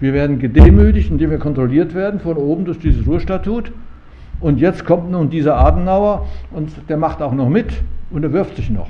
[0.00, 3.72] Wir werden gedemütigt, indem wir kontrolliert werden von oben durch dieses Ruhrstatut.
[4.40, 7.72] Und jetzt kommt nun dieser Adenauer und der macht auch noch mit
[8.10, 8.88] und er wirft sich noch.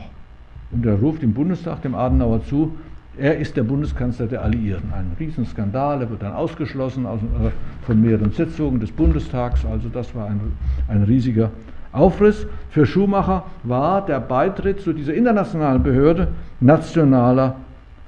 [0.72, 2.72] Und er ruft im Bundestag dem Adenauer zu,
[3.16, 4.92] er ist der Bundeskanzler der Alliierten.
[4.92, 7.50] Ein Riesenskandal, er wird dann ausgeschlossen aus, äh,
[7.86, 9.64] von mehreren Sitzungen des Bundestags.
[9.64, 10.40] Also das war ein,
[10.88, 11.50] ein riesiger
[11.92, 12.46] Aufriss.
[12.70, 17.54] Für Schumacher war der Beitritt zu dieser internationalen Behörde nationaler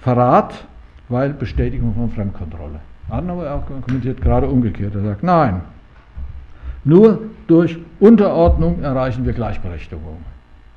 [0.00, 0.66] Verrat
[1.08, 2.80] weil Bestätigung von Fremdkontrolle.
[3.08, 4.94] Adenauer kommentiert gerade umgekehrt.
[4.94, 5.60] Er sagt, nein,
[6.84, 10.18] nur durch Unterordnung erreichen wir Gleichberechtigung.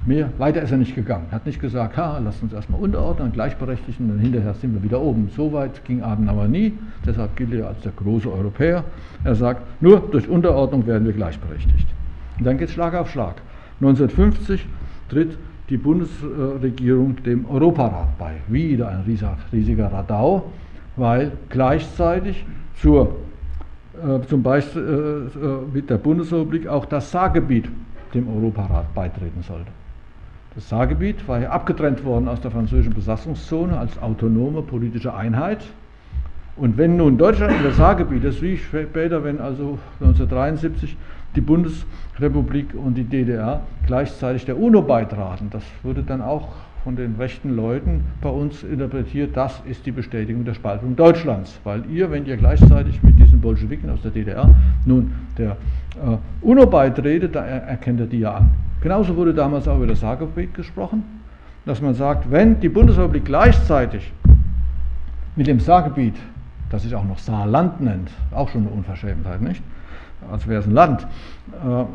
[0.06, 1.26] Mehr, weiter ist er nicht gegangen.
[1.30, 5.02] Er hat nicht gesagt, ha, lasst uns erstmal unterordnen gleichberechtigen dann hinterher sind wir wieder
[5.02, 5.30] oben.
[5.36, 6.74] So weit ging Adenauer nie,
[7.06, 8.86] deshalb gilt er als der große Europäer.
[9.26, 11.88] Er sagt, nur durch Unterordnung werden wir gleichberechtigt.
[12.38, 13.36] Und dann geht es Schlag auf Schlag.
[13.82, 14.66] 1950
[15.10, 15.38] tritt
[15.70, 18.36] die Bundesregierung dem Europarat bei.
[18.48, 19.04] Wieder ein
[19.52, 20.52] riesiger Radau,
[20.96, 22.46] weil gleichzeitig
[22.82, 23.16] zur,
[24.02, 27.70] äh, zum Beispiel äh, äh, mit der Bundesrepublik auch das Saargebiet
[28.14, 29.72] dem Europarat beitreten sollte.
[30.56, 35.64] Das Saargebiet war ja abgetrennt worden aus der französischen Besatzungszone als autonome politische Einheit.
[36.58, 40.98] Und wenn nun Deutschland in das Saargebiet, das wie später, wenn also 1973
[41.36, 45.50] die Bundesrepublik und die DDR gleichzeitig der UNO beitraten.
[45.52, 46.50] Das wurde dann auch
[46.84, 51.60] von den rechten Leuten bei uns interpretiert, das ist die Bestätigung der Spaltung Deutschlands.
[51.64, 54.50] Weil ihr, wenn ihr gleichzeitig mit diesen Bolschewiken aus der DDR
[54.86, 58.52] nun der äh, UNO beitretet, da erkennt ihr die ja an.
[58.82, 61.04] Genauso wurde damals auch über das Saargebiet gesprochen,
[61.66, 64.12] dass man sagt, wenn die Bundesrepublik gleichzeitig
[65.36, 66.16] mit dem Saargebiet,
[66.70, 69.62] das sich auch noch Saarland nennt, auch schon eine Unverschämtheit, nicht?
[70.32, 71.08] Als wäre es ein Land,
[71.54, 71.86] äh,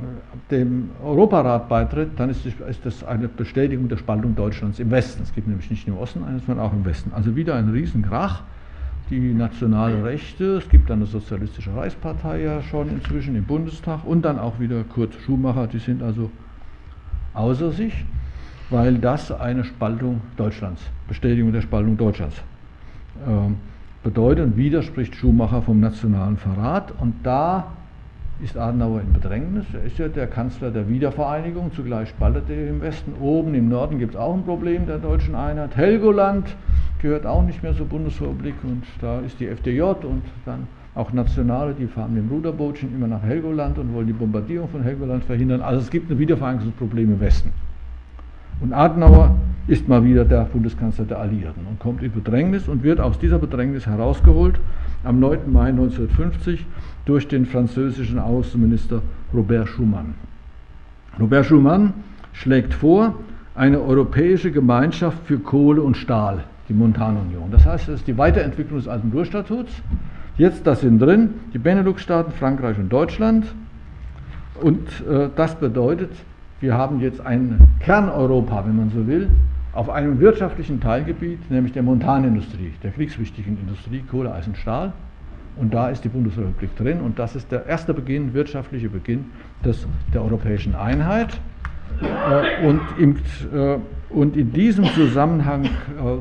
[0.50, 2.46] dem Europarat beitritt, dann ist,
[2.84, 5.22] das eine Bestätigung der Spaltung Deutschlands im Westen.
[5.22, 7.12] Es gibt nämlich nicht nur im Osten eines, sondern auch im Westen.
[7.14, 8.42] Also wieder ein Riesenkrach.
[9.10, 14.24] Die nationale Rechte, es gibt dann eine sozialistische Reichspartei ja schon inzwischen im Bundestag und
[14.24, 16.30] dann auch wieder Kurt Schumacher, die sind also
[17.34, 18.06] außer sich,
[18.70, 22.36] weil das eine Spaltung Deutschlands, Bestätigung der Spaltung Deutschlands
[23.26, 23.52] äh,
[24.02, 27.66] bedeutet und widerspricht Schumacher vom nationalen Verrat und da
[28.42, 29.64] ist Adenauer in Bedrängnis.
[29.72, 33.14] Er ist ja der Kanzler der Wiedervereinigung, zugleich spaltet er im Westen.
[33.20, 35.76] Oben im Norden gibt es auch ein Problem der deutschen Einheit.
[35.76, 36.56] Helgoland
[37.00, 41.74] gehört auch nicht mehr zur Bundesrepublik und da ist die FDJ und dann auch Nationale,
[41.74, 45.60] die fahren mit dem Ruderbootchen immer nach Helgoland und wollen die Bombardierung von Helgoland verhindern.
[45.60, 47.52] Also es gibt ein Wiedervereinigungsproblem im Westen.
[48.60, 49.34] Und Adenauer
[49.66, 53.38] ist mal wieder der Bundeskanzler der Alliierten und kommt in Bedrängnis und wird aus dieser
[53.38, 54.60] Bedrängnis herausgeholt
[55.04, 55.52] am 9.
[55.52, 56.66] Mai 1950
[57.06, 59.00] durch den französischen Außenminister
[59.32, 60.14] Robert Schumann.
[61.18, 61.94] Robert Schumann
[62.32, 63.14] schlägt vor,
[63.54, 67.50] eine europäische Gemeinschaft für Kohle und Stahl, die Montanunion.
[67.52, 69.72] Das heißt, das ist die Weiterentwicklung des alten Ruhrstatuts.
[70.36, 73.46] Jetzt, das sind drin, die Benelux-Staaten, Frankreich und Deutschland.
[74.60, 76.10] Und äh, das bedeutet,
[76.60, 79.30] wir haben jetzt ein Kerneuropa, wenn man so will,
[79.74, 84.92] auf einem wirtschaftlichen Teilgebiet, nämlich der Montanindustrie, der kriegswichtigen Industrie, Kohle, Eisen, Stahl.
[85.56, 89.26] Und da ist die Bundesrepublik drin und das ist der erste Beginn, wirtschaftliche Beginn
[89.64, 91.40] des, der europäischen Einheit.
[92.02, 93.16] Äh, und, im,
[93.52, 93.78] äh,
[94.10, 95.68] und in diesem Zusammenhang äh,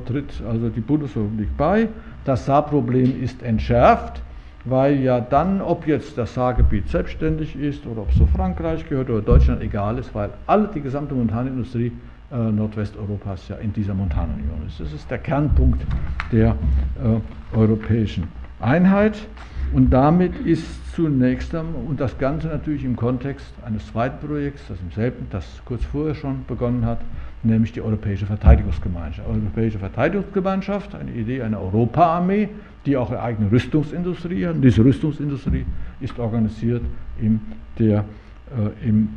[0.06, 1.88] tritt also die Bundesrepublik bei.
[2.26, 4.22] Das Saarproblem ist entschärft,
[4.66, 9.10] weil ja dann, ob jetzt das Saargebiet selbstständig ist oder ob es zu Frankreich gehört
[9.10, 11.92] oder Deutschland, egal ist, weil alle, die gesamte Montanindustrie
[12.38, 14.80] Nordwesteuropas ja in dieser Montanunion ist.
[14.80, 15.86] Das ist der Kernpunkt
[16.32, 16.56] der
[17.04, 18.28] äh, europäischen
[18.60, 19.28] Einheit.
[19.74, 20.66] Und damit ist
[20.96, 25.46] zunächst einmal, und das Ganze natürlich im Kontext eines zweiten Projekts, das im selben, das
[25.66, 27.00] kurz vorher schon begonnen hat,
[27.42, 29.28] nämlich die Europäische Verteidigungsgemeinschaft.
[29.28, 32.50] Europäische Verteidigungsgemeinschaft, eine Idee einer Europaarmee,
[32.86, 34.56] die auch eine eigene Rüstungsindustrie hat.
[34.56, 35.66] Und diese Rüstungsindustrie
[36.00, 36.84] ist organisiert
[37.20, 37.42] in
[37.80, 39.10] der, äh, im,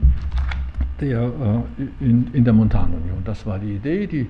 [1.00, 3.22] der, äh, in, in der Montanunion.
[3.24, 4.28] Das war die Idee, die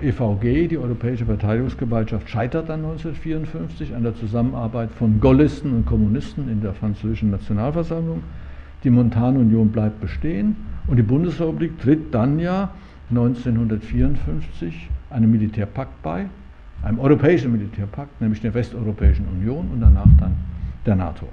[0.00, 6.48] äh, EVG, die Europäische Verteidigungsgemeinschaft, scheitert dann 1954 an der Zusammenarbeit von Gaullisten und Kommunisten
[6.48, 8.22] in der französischen Nationalversammlung.
[8.84, 10.56] Die Montanunion bleibt bestehen
[10.86, 12.70] und die Bundesrepublik tritt dann ja
[13.10, 16.26] 1954 einem Militärpakt bei,
[16.82, 20.34] einem europäischen Militärpakt, nämlich der Westeuropäischen Union und danach dann
[20.84, 21.28] der NATO.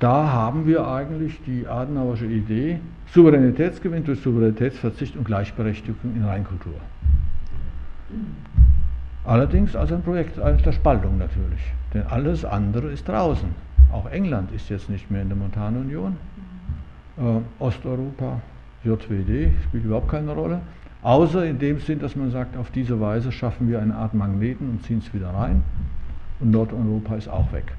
[0.00, 2.78] Da haben wir eigentlich die Adenauerische Idee,
[3.12, 6.74] Souveränitätsgewinn durch Souveränitätsverzicht und Gleichberechtigung in Reinkultur.
[9.24, 11.60] Allerdings als ein Projekt der Spaltung natürlich,
[11.92, 13.48] denn alles andere ist draußen.
[13.92, 16.16] Auch England ist jetzt nicht mehr in der Montanunion.
[17.16, 18.40] Äh, Osteuropa,
[18.84, 20.60] JWD spielt überhaupt keine Rolle.
[21.02, 24.68] Außer in dem Sinn, dass man sagt, auf diese Weise schaffen wir eine Art Magneten
[24.68, 25.62] und ziehen es wieder rein.
[26.38, 27.77] Und Nordeuropa ist auch weg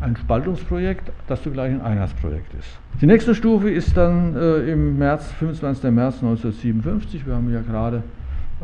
[0.00, 2.78] ein Spaltungsprojekt, das zugleich ein Einheitsprojekt ist.
[3.00, 5.90] Die nächste Stufe ist dann äh, im März, 25.
[5.90, 8.02] März 1957, wir haben ja gerade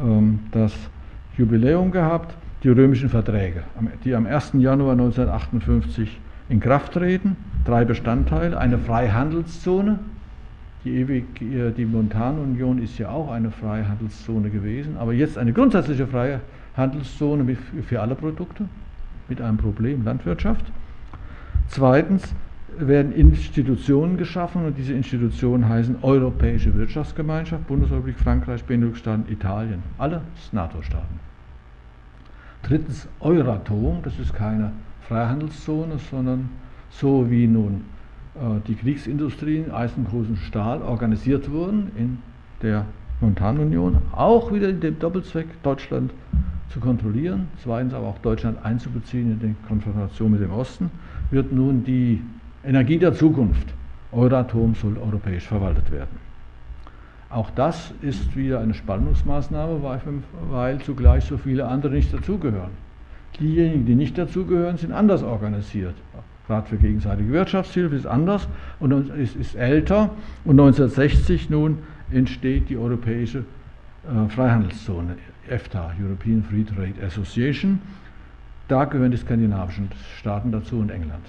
[0.03, 0.73] ähm, das
[1.37, 3.65] Jubiläum gehabt, die römischen Verträge,
[4.05, 4.53] die am 1.
[4.55, 6.19] Januar 1958
[6.49, 7.37] in Kraft treten.
[7.67, 9.99] Drei Bestandteile, eine Freihandelszone,
[10.85, 16.07] die, ewig, äh, die Montanunion ist ja auch eine Freihandelszone gewesen, aber jetzt eine grundsätzliche
[16.07, 17.57] Freihandelszone
[17.87, 18.65] für alle Produkte
[19.29, 20.65] mit einem Problem Landwirtschaft.
[21.69, 22.35] Zweitens
[22.79, 31.21] werden Institutionen geschaffen und diese Institutionen heißen Europäische Wirtschaftsgemeinschaft, Bundesrepublik Frankreich, Benelux-Staaten, Italien, alle NATO-Staaten.
[32.63, 36.51] Drittens Euratom, das ist keine Freihandelszone, sondern
[36.91, 37.85] so wie nun
[38.35, 42.19] äh, die Kriegsindustrien, Eisengroß und Stahl organisiert wurden in
[42.63, 42.87] der
[43.21, 46.13] Montanunion, auch wieder in dem Doppelzweck Deutschland
[46.69, 50.91] zu kontrollieren, zweitens aber auch Deutschland einzubeziehen in die Konfrontation mit dem Osten
[51.31, 52.23] wird nun die
[52.65, 53.75] Energie der Zukunft,
[54.13, 56.19] Euratom soll europäisch verwaltet werden.
[57.29, 59.81] Auch das ist wieder eine Spannungsmaßnahme,
[60.51, 62.71] weil zugleich so viele andere nicht dazugehören.
[63.41, 65.95] Diejenigen, die nicht dazugehören, sind anders organisiert.
[66.49, 68.47] Rat für gegenseitige Wirtschaftshilfe ist anders
[68.79, 70.11] und ist, ist älter.
[70.45, 71.79] Und 1960 nun
[72.11, 75.17] entsteht die Europäische äh, Freihandelszone,
[75.49, 77.81] EFTA, European Free Trade Association,
[78.69, 79.89] da gehören die skandinavischen
[80.19, 81.25] Staaten dazu und England.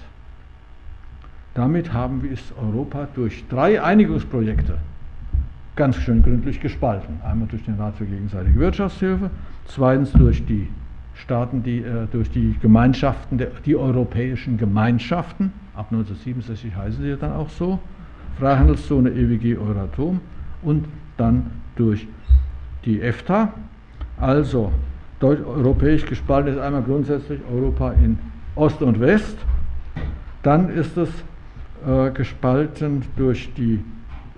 [1.54, 4.78] Damit haben wir es Europa durch drei Einigungsprojekte
[5.78, 7.20] ganz schön gründlich gespalten.
[7.24, 9.30] Einmal durch den Rat für gegenseitige Wirtschaftshilfe,
[9.66, 10.68] zweitens durch die
[11.14, 17.32] Staaten, die, äh, durch die Gemeinschaften, der, die europäischen Gemeinschaften, ab 1967 heißen sie dann
[17.32, 17.78] auch so,
[18.38, 20.20] Freihandelszone EWG Euratom
[20.62, 20.86] und
[21.16, 22.06] dann durch
[22.84, 23.52] die EFTA,
[24.20, 24.72] also
[25.20, 28.18] europäisch gespalten ist einmal grundsätzlich Europa in
[28.54, 29.36] Ost und West.
[30.42, 31.08] Dann ist es
[31.86, 33.82] äh, gespalten durch die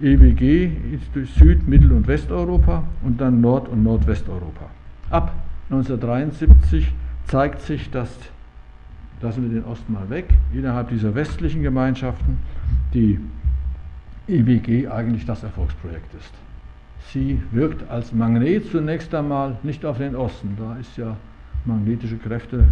[0.03, 0.71] EWG,
[1.13, 4.71] durch Süd-, Mittel- und Westeuropa und dann Nord- und Nordwesteuropa.
[5.11, 5.33] Ab
[5.71, 6.93] 1973
[7.27, 8.11] zeigt sich, dass,
[9.21, 12.39] lassen wir den Osten mal weg, innerhalb dieser westlichen Gemeinschaften
[12.95, 13.21] die
[14.27, 16.33] EWG eigentlich das Erfolgsprojekt ist.
[17.09, 20.57] Sie wirkt als Magnet zunächst einmal nicht auf den Osten.
[20.59, 21.17] Da ist ja
[21.65, 22.65] magnetische Kräfte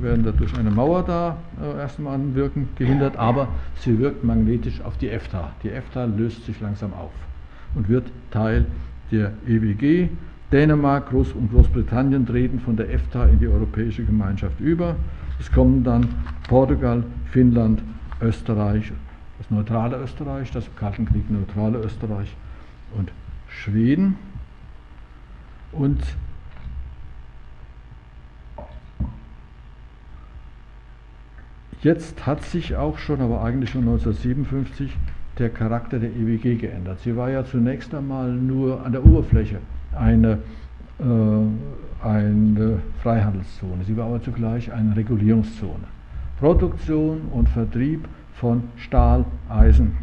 [0.00, 5.08] werden dadurch eine Mauer da äh, erstmal wirken, gehindert, aber sie wirkt magnetisch auf die
[5.08, 5.52] EFTA.
[5.62, 7.12] Die EFTA löst sich langsam auf
[7.74, 8.66] und wird Teil
[9.10, 10.08] der EWG.
[10.52, 14.96] Dänemark Groß und Großbritannien treten von der EFTA in die Europäische Gemeinschaft über.
[15.38, 16.08] Es kommen dann
[16.48, 17.82] Portugal, Finnland,
[18.20, 18.92] Österreich,
[19.38, 22.34] das neutrale Österreich, das im Kalten Krieg neutrale Österreich
[22.96, 23.10] und
[23.50, 24.16] Schweden.
[25.72, 26.00] Und
[31.82, 34.94] Jetzt hat sich auch schon, aber eigentlich schon 1957,
[35.38, 37.00] der Charakter der EWG geändert.
[37.00, 39.60] Sie war ja zunächst einmal nur an der Oberfläche
[39.98, 40.40] eine,
[40.98, 43.84] äh, eine Freihandelszone.
[43.86, 45.84] Sie war aber zugleich eine Regulierungszone.
[46.38, 49.96] Produktion und Vertrieb von Stahl, Eisen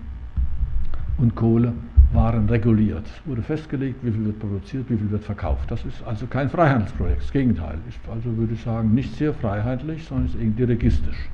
[1.19, 1.73] und Kohle
[2.13, 3.05] waren reguliert.
[3.05, 5.69] Es wurde festgelegt, wie viel wird produziert, wie viel wird verkauft.
[5.69, 7.21] Das ist also kein Freihandelsprojekt.
[7.21, 11.29] Das Gegenteil ist also, würde ich sagen, nicht sehr freiheitlich, sondern ist irgendwie registisch.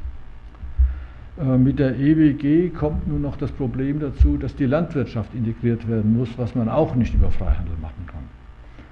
[1.40, 6.18] Äh, mit der EWG kommt nun noch das Problem dazu, dass die Landwirtschaft integriert werden
[6.18, 8.24] muss, was man auch nicht über Freihandel machen kann.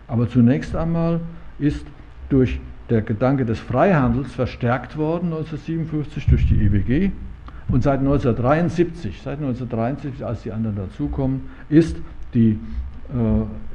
[0.07, 1.19] Aber zunächst einmal
[1.59, 1.85] ist
[2.29, 2.59] durch
[2.89, 7.11] der Gedanke des Freihandels verstärkt worden 1957 durch die EWG
[7.69, 11.97] und seit 1973, seit 1973, als die anderen dazukommen, ist
[12.33, 12.59] die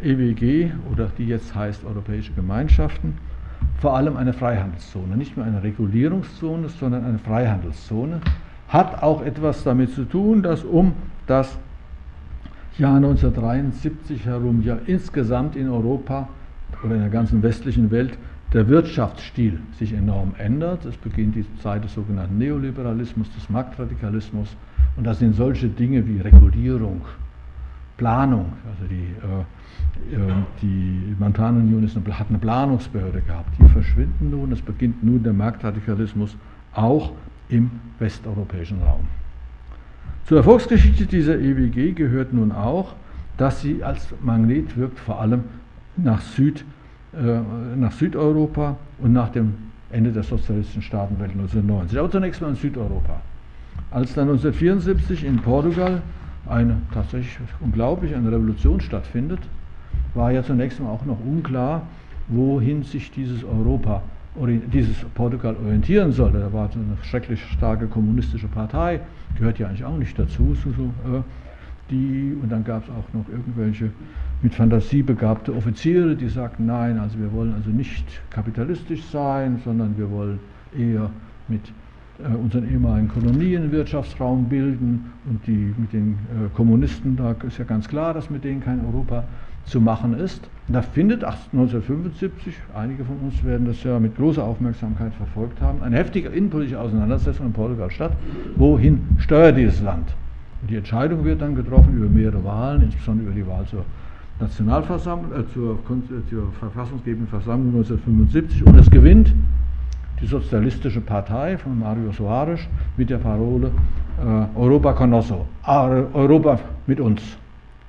[0.02, 3.14] äh, EWG oder die jetzt heißt Europäische Gemeinschaften
[3.78, 8.20] vor allem eine Freihandelszone, nicht mehr eine Regulierungszone, sondern eine Freihandelszone.
[8.68, 10.92] Hat auch etwas damit zu tun, dass um
[11.26, 11.58] das
[12.78, 16.28] Jahr 1973 herum ja insgesamt in Europa
[16.82, 18.18] oder in der ganzen westlichen Welt
[18.56, 20.86] der Wirtschaftsstil sich enorm ändert.
[20.86, 24.56] Es beginnt die Zeit des sogenannten Neoliberalismus, des Marktradikalismus
[24.96, 27.02] und das sind solche Dinge wie Regulierung,
[27.98, 29.14] Planung, also die,
[30.10, 30.32] äh, äh
[30.62, 36.34] die Montanunion hat eine Planungsbehörde gehabt, die verschwinden nun, es beginnt nun der Marktradikalismus
[36.72, 37.12] auch
[37.50, 39.06] im westeuropäischen Raum.
[40.24, 42.94] Zur Erfolgsgeschichte dieser EWG gehört nun auch,
[43.36, 45.44] dass sie als Magnet wirkt, vor allem
[45.98, 46.64] nach, Süd,
[47.76, 49.54] nach Südeuropa und nach dem
[49.90, 51.98] Ende der sozialistischen Staatenwelt 1990.
[51.98, 53.20] Aber zunächst mal in Südeuropa.
[53.90, 56.02] Als dann 1974 in Portugal
[56.48, 59.40] eine tatsächlich unglaublich eine Revolution stattfindet,
[60.14, 61.82] war ja zunächst mal auch noch unklar,
[62.28, 64.02] wohin sich dieses Europa
[64.38, 66.38] dieses Portugal orientieren sollte.
[66.38, 69.00] Da war eine schrecklich starke kommunistische Partei,
[69.38, 70.54] gehört ja eigentlich auch nicht dazu.
[70.54, 71.22] So, äh,
[71.90, 73.90] die, und dann gab es auch noch irgendwelche
[74.42, 79.96] mit Fantasie begabte Offiziere, die sagten, nein, also wir wollen also nicht kapitalistisch sein, sondern
[79.96, 80.38] wir wollen
[80.76, 81.10] eher
[81.48, 81.62] mit
[82.18, 87.64] äh, unseren ehemaligen Kolonien Wirtschaftsraum bilden und die mit den äh, Kommunisten, da ist ja
[87.64, 89.24] ganz klar, dass mit denen kein Europa
[89.64, 90.48] zu machen ist.
[90.68, 95.96] Da findet 1975, einige von uns werden das ja mit großer Aufmerksamkeit verfolgt haben, eine
[95.96, 98.12] heftige innenpolitische Auseinandersetzung in Portugal statt.
[98.56, 100.08] Wohin steuert dieses Land?
[100.62, 103.84] Die Entscheidung wird dann getroffen über mehrere Wahlen, insbesondere über die Wahl zur
[104.40, 109.32] Nationalversammlung, äh, zur, äh, zur verfassungsgebenden Versammlung 1975 und es gewinnt
[110.20, 112.60] die Sozialistische Partei von Mario Soares
[112.96, 113.70] mit der Parole
[114.18, 117.22] äh, Europa con nosso, Europa mit uns.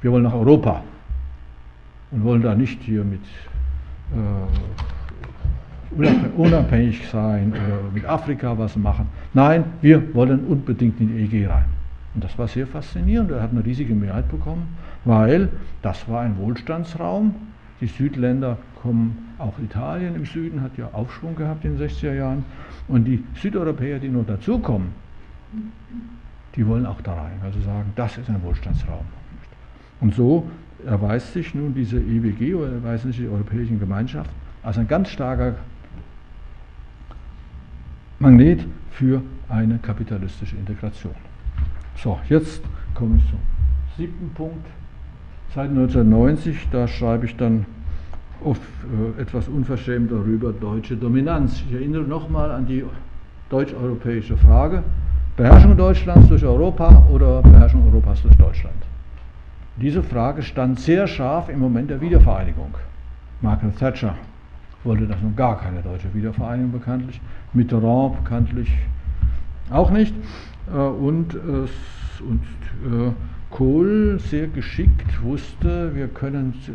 [0.01, 0.83] Wir wollen nach Europa
[2.11, 3.21] und wollen da nicht hier mit
[4.11, 4.27] äh,
[6.37, 9.07] unabhängig sein oder mit Afrika was machen.
[9.33, 11.76] Nein, wir wollen unbedingt in die EG rein.
[12.17, 13.29] Und das war sehr faszinierend.
[13.29, 15.49] Er hat eine riesige Mehrheit bekommen, weil
[15.83, 17.35] das war ein Wohlstandsraum.
[17.79, 22.43] Die Südländer kommen, auch Italien im Süden hat ja Aufschwung gehabt in den 60er Jahren.
[22.87, 24.93] Und die Südeuropäer, die noch dazukommen,
[26.55, 27.39] die wollen auch da rein.
[27.43, 29.05] Also sagen, das ist ein Wohlstandsraum.
[30.01, 30.49] Und so
[30.87, 34.31] erweist sich nun diese EWG oder erweist sich die Europäischen Gemeinschaft
[34.63, 35.53] als ein ganz starker
[38.17, 41.13] Magnet für eine kapitalistische Integration.
[42.03, 42.61] So, jetzt
[42.93, 43.39] komme ich zum
[43.97, 44.65] siebten Punkt.
[45.55, 47.65] Seit 1990, da schreibe ich dann
[48.43, 48.61] oft
[49.17, 51.63] äh, etwas unverschämt darüber, deutsche Dominanz.
[51.67, 52.83] Ich erinnere nochmal an die
[53.49, 54.83] deutsch-europäische Frage.
[55.37, 58.75] Beherrschung Deutschlands durch Europa oder Beherrschung Europas durch Deutschland?
[59.77, 62.75] Diese Frage stand sehr scharf im Moment der Wiedervereinigung.
[63.41, 64.15] Margaret Thatcher
[64.83, 67.19] wollte das nun gar keine deutsche Wiedervereinigung bekanntlich,
[67.53, 68.71] Mitterrand bekanntlich
[69.69, 70.13] auch nicht
[70.73, 72.41] äh, und, und
[72.85, 73.11] äh,
[73.49, 76.71] Kohl sehr geschickt wusste, wir können äh,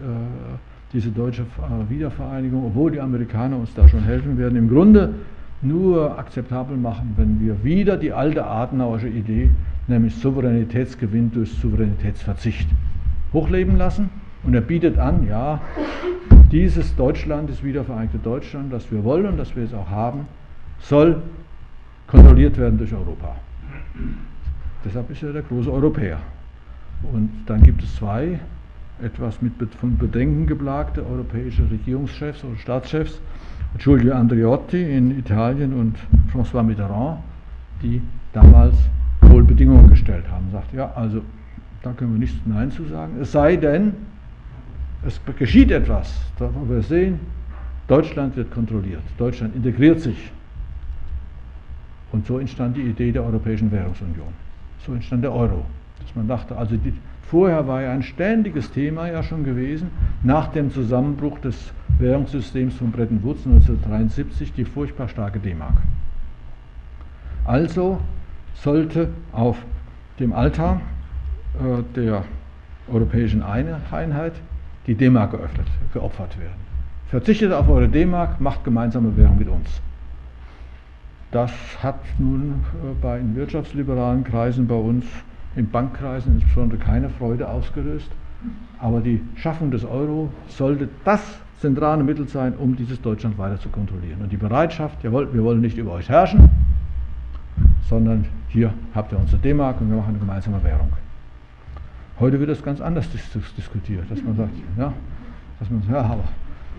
[0.93, 1.45] diese deutsche
[1.88, 5.14] Wiedervereinigung, obwohl die Amerikaner uns da schon helfen werden, im Grunde
[5.62, 9.51] nur akzeptabel machen, wenn wir wieder die alte Adenauerische Idee,
[9.86, 12.68] nämlich Souveränitätsgewinn durch Souveränitätsverzicht,
[13.32, 14.11] hochleben lassen.
[14.43, 15.61] Und er bietet an, ja,
[16.51, 20.26] dieses Deutschland, das wiedervereinigte Deutschland, das wir wollen und das wir jetzt auch haben,
[20.80, 21.22] soll
[22.13, 23.35] kontrolliert werden durch Europa.
[24.85, 26.19] Deshalb ist er der große Europäer.
[27.11, 28.39] Und dann gibt es zwei
[29.03, 33.19] etwas mit von Bedenken geplagte europäische Regierungschefs oder Staatschefs,
[33.79, 35.97] Giulio Andreotti in Italien und
[36.33, 37.19] François Mitterrand,
[37.83, 38.03] die
[38.35, 38.75] damals
[39.23, 40.51] wohl Bedingungen gestellt haben.
[40.53, 41.23] Sagt, ja, also
[41.83, 43.15] da können wir nichts Nein zu sagen.
[43.21, 43.95] Es sei denn,
[45.07, 46.21] es geschieht etwas.
[46.39, 47.19] Da wir sehen,
[47.89, 49.03] Deutschland wird kontrolliert.
[49.17, 50.31] Deutschland integriert sich.
[52.13, 54.29] Und so entstand die Idee der Europäischen Währungsunion.
[54.87, 55.65] So entstand der Euro.
[56.01, 56.93] Dass man dachte, also die,
[57.23, 59.91] vorher war ja ein ständiges Thema ja schon gewesen,
[60.23, 65.75] nach dem Zusammenbruch des Währungssystems von Bretton Woods 1973 die furchtbar starke D-Mark.
[67.45, 67.99] Also
[68.55, 69.57] sollte auf
[70.19, 70.81] dem Altar
[71.55, 72.25] äh, der
[72.93, 74.35] europäischen Einheit
[74.87, 75.33] die D-Mark
[75.93, 76.61] geopfert werden.
[77.09, 79.81] Verzichtet auf eure D-Mark, macht gemeinsame Währung mit uns.
[81.33, 81.51] Das
[81.83, 85.05] hat nun äh, bei in wirtschaftsliberalen Kreisen bei uns,
[85.57, 88.11] in Bankkreisen insbesondere keine Freude ausgelöst.
[88.78, 91.20] Aber die Schaffung des Euro sollte das
[91.59, 94.20] zentrale Mittel sein, um dieses Deutschland weiter zu kontrollieren.
[94.20, 96.49] Und die Bereitschaft, jawohl, wir wollen nicht über euch herrschen,
[97.89, 100.93] sondern hier habt ihr unsere D-Mark und wir machen eine gemeinsame Währung.
[102.20, 103.09] Heute wird das ganz anders
[103.57, 104.93] diskutiert, dass man sagt, ja,
[105.59, 106.24] dass man, ja, aber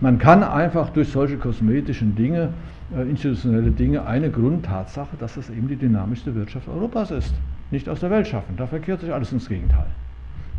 [0.02, 2.50] man kann einfach durch solche kosmetischen Dinge,
[2.92, 7.34] institutionelle Dinge, eine Grundtatsache, dass das eben die dynamischste Wirtschaft Europas ist,
[7.72, 8.56] nicht aus der Welt schaffen.
[8.58, 9.88] Da verkehrt sich alles ins Gegenteil.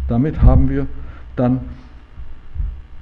[0.08, 0.86] Damit haben wir
[1.36, 1.60] dann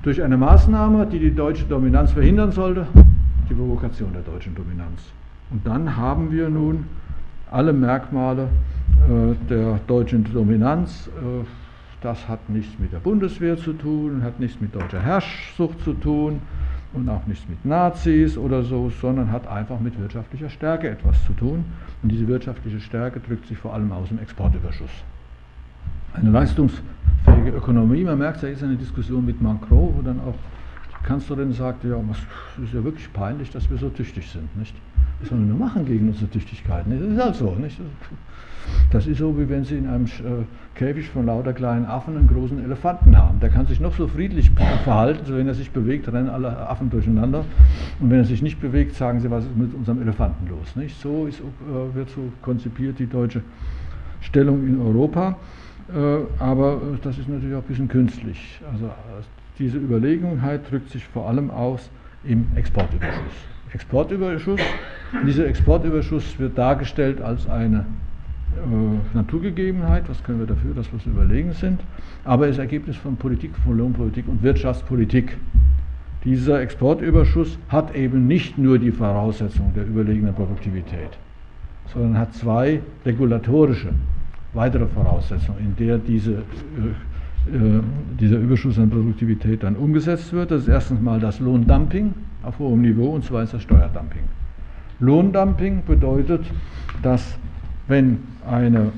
[0.03, 2.87] durch eine Maßnahme, die die deutsche Dominanz verhindern sollte,
[3.49, 5.01] die Provokation der deutschen Dominanz.
[5.51, 6.85] Und dann haben wir nun
[7.51, 8.49] alle Merkmale
[9.09, 11.09] äh, der deutschen Dominanz.
[11.09, 11.45] Äh,
[12.01, 16.41] das hat nichts mit der Bundeswehr zu tun, hat nichts mit deutscher Herrschsucht zu tun
[16.95, 21.33] und auch nichts mit Nazis oder so, sondern hat einfach mit wirtschaftlicher Stärke etwas zu
[21.33, 21.65] tun.
[22.03, 24.91] Und diese wirtschaftliche Stärke drückt sich vor allem aus im Exportüberschuss.
[26.15, 30.35] Eine leistungsfähige Ökonomie, man merkt, da ist eine Diskussion mit Macron, wo dann auch
[31.01, 34.55] die Kanzlerin sagt, ja, es ist ja wirklich peinlich, dass wir so tüchtig sind.
[34.57, 34.75] Nicht?
[35.21, 36.85] Was sollen wir nur machen gegen unsere Tüchtigkeit?
[36.89, 37.55] Das ist halt so.
[37.55, 37.81] Nicht?
[38.91, 40.45] Das ist so, wie wenn Sie in einem äh,
[40.75, 43.41] Käfig von lauter kleinen Affen einen großen Elefanten haben.
[43.41, 44.51] Der kann sich noch so friedlich
[44.85, 47.45] verhalten, so wenn er sich bewegt, rennen alle Affen durcheinander.
[48.01, 50.75] Und wenn er sich nicht bewegt, sagen Sie, was ist mit unserem Elefanten los?
[50.77, 50.99] Nicht?
[51.01, 53.43] So ist, äh, wird so konzipiert die deutsche
[54.21, 55.37] Stellung in Europa.
[55.95, 58.61] Äh, aber das ist natürlich auch ein bisschen künstlich.
[58.73, 58.91] Also
[59.59, 61.91] diese Überlegenheit drückt sich vor allem aus
[62.25, 63.33] im Exportüberschuss.
[63.73, 64.61] Exportüberschuss.
[65.27, 67.85] Dieser Exportüberschuss wird dargestellt als eine
[68.57, 71.81] äh, Naturgegebenheit, was können wir dafür, dass wir so überlegen sind,
[72.25, 75.37] aber es ist Ergebnis von Politik, von Lohnpolitik und Wirtschaftspolitik.
[76.25, 81.19] Dieser Exportüberschuss hat eben nicht nur die Voraussetzung der überlegenen Produktivität,
[81.93, 83.89] sondern hat zwei regulatorische
[84.55, 87.83] weitere Voraussetzungen, in der diese, äh, äh,
[88.21, 90.51] dieser Überschuss an Produktivität dann umgesetzt wird.
[90.51, 94.23] Das ist erstens mal das Lohndumping auf hohem Niveau und zweitens das Steuerdumping.
[95.01, 96.45] Lohndumping bedeutet,
[97.03, 97.37] dass
[97.93, 98.91] wenn eine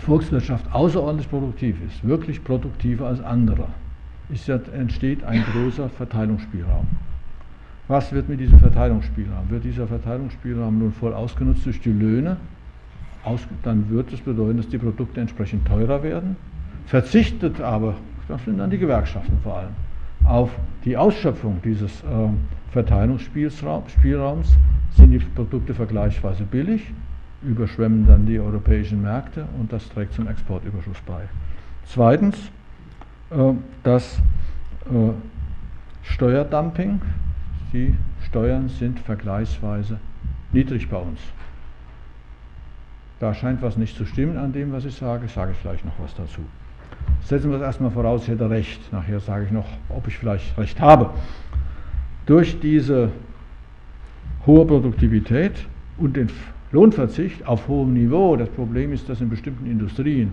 [0.00, 3.68] Volkswirtschaft außerordentlich produktiv ist, wirklich produktiver als andere,
[4.28, 6.88] ist, entsteht ein großer Verteilungsspielraum.
[7.86, 9.48] Was wird mit diesem Verteilungsspielraum?
[9.50, 12.38] Wird dieser Verteilungsspielraum nun voll ausgenutzt durch die Löhne?
[13.22, 16.34] Aus, dann wird es bedeuten, dass die Produkte entsprechend teurer werden.
[16.86, 17.94] Verzichtet aber,
[18.26, 19.74] das sind dann die Gewerkschaften vor allem,
[20.24, 20.50] auf
[20.84, 22.06] die Ausschöpfung dieses äh,
[22.72, 24.56] Verteilungsspielraums,
[24.96, 26.92] sind die Produkte vergleichsweise billig
[27.42, 31.28] überschwemmen dann die europäischen Märkte und das trägt zum Exportüberschuss bei.
[31.84, 32.36] Zweitens,
[33.30, 34.20] äh, das
[34.86, 35.12] äh,
[36.02, 37.00] Steuerdumping.
[37.72, 37.94] Die
[38.26, 39.98] Steuern sind vergleichsweise
[40.52, 41.20] niedrig bei uns.
[43.20, 45.98] Da scheint was nicht zu stimmen an dem, was ich sage, sage ich vielleicht noch
[45.98, 46.40] was dazu.
[47.22, 48.92] Setzen wir es erstmal voraus, ich hätte recht.
[48.92, 51.10] Nachher sage ich noch, ob ich vielleicht recht habe.
[52.26, 53.10] Durch diese
[54.46, 55.66] hohe Produktivität
[55.98, 56.30] und den
[56.72, 58.36] Lohnverzicht auf hohem Niveau.
[58.36, 60.32] Das Problem ist, dass in bestimmten Industrien,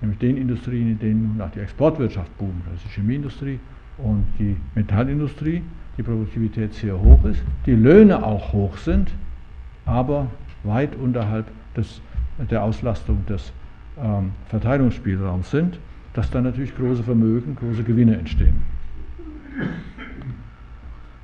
[0.00, 3.60] nämlich den Industrien, in denen nach die Exportwirtschaft boomt, ist die Chemieindustrie
[3.98, 5.62] und die Metallindustrie,
[5.96, 9.10] die Produktivität sehr hoch ist, die Löhne auch hoch sind,
[9.84, 10.28] aber
[10.64, 12.00] weit unterhalb des,
[12.50, 13.52] der Auslastung des
[14.00, 15.78] ähm, Verteilungsspielraums sind,
[16.14, 18.62] dass dann natürlich große Vermögen, große Gewinne entstehen.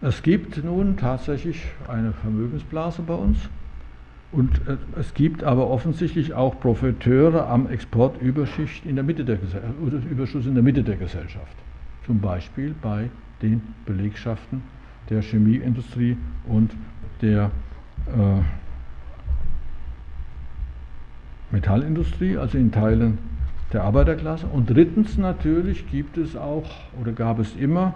[0.00, 3.38] Es gibt nun tatsächlich eine Vermögensblase bei uns.
[4.34, 9.74] Und äh, es gibt aber offensichtlich auch Profiteure am Exportüberschicht in der Mitte der Gesellschaft,
[10.10, 11.56] Überschuss in der Mitte der Gesellschaft.
[12.06, 13.10] zum Beispiel bei
[13.42, 14.62] den Belegschaften
[15.10, 16.16] der Chemieindustrie
[16.46, 16.72] und
[17.22, 17.50] der
[18.06, 18.42] äh,
[21.50, 23.18] Metallindustrie, also in Teilen
[23.72, 24.46] der Arbeiterklasse.
[24.46, 26.68] Und drittens natürlich gibt es auch
[27.00, 27.94] oder gab es immer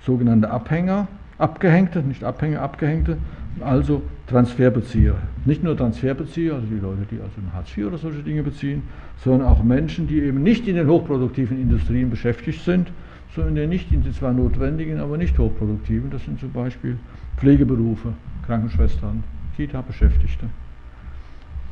[0.00, 1.08] sogenannte Abhänger,
[1.38, 3.18] Abgehängte, nicht Abhänger, Abgehängte,
[3.60, 5.14] also Transferbezieher.
[5.44, 8.82] Nicht nur Transferbezieher, also die Leute, die also ein Hartz IV oder solche Dinge beziehen,
[9.18, 12.90] sondern auch Menschen, die eben nicht in den hochproduktiven Industrien beschäftigt sind,
[13.34, 16.10] sondern nicht in den zwar notwendigen, aber nicht hochproduktiven.
[16.10, 16.98] Das sind zum Beispiel
[17.36, 18.14] Pflegeberufe,
[18.46, 19.22] Krankenschwestern,
[19.56, 20.46] Kita-Beschäftigte,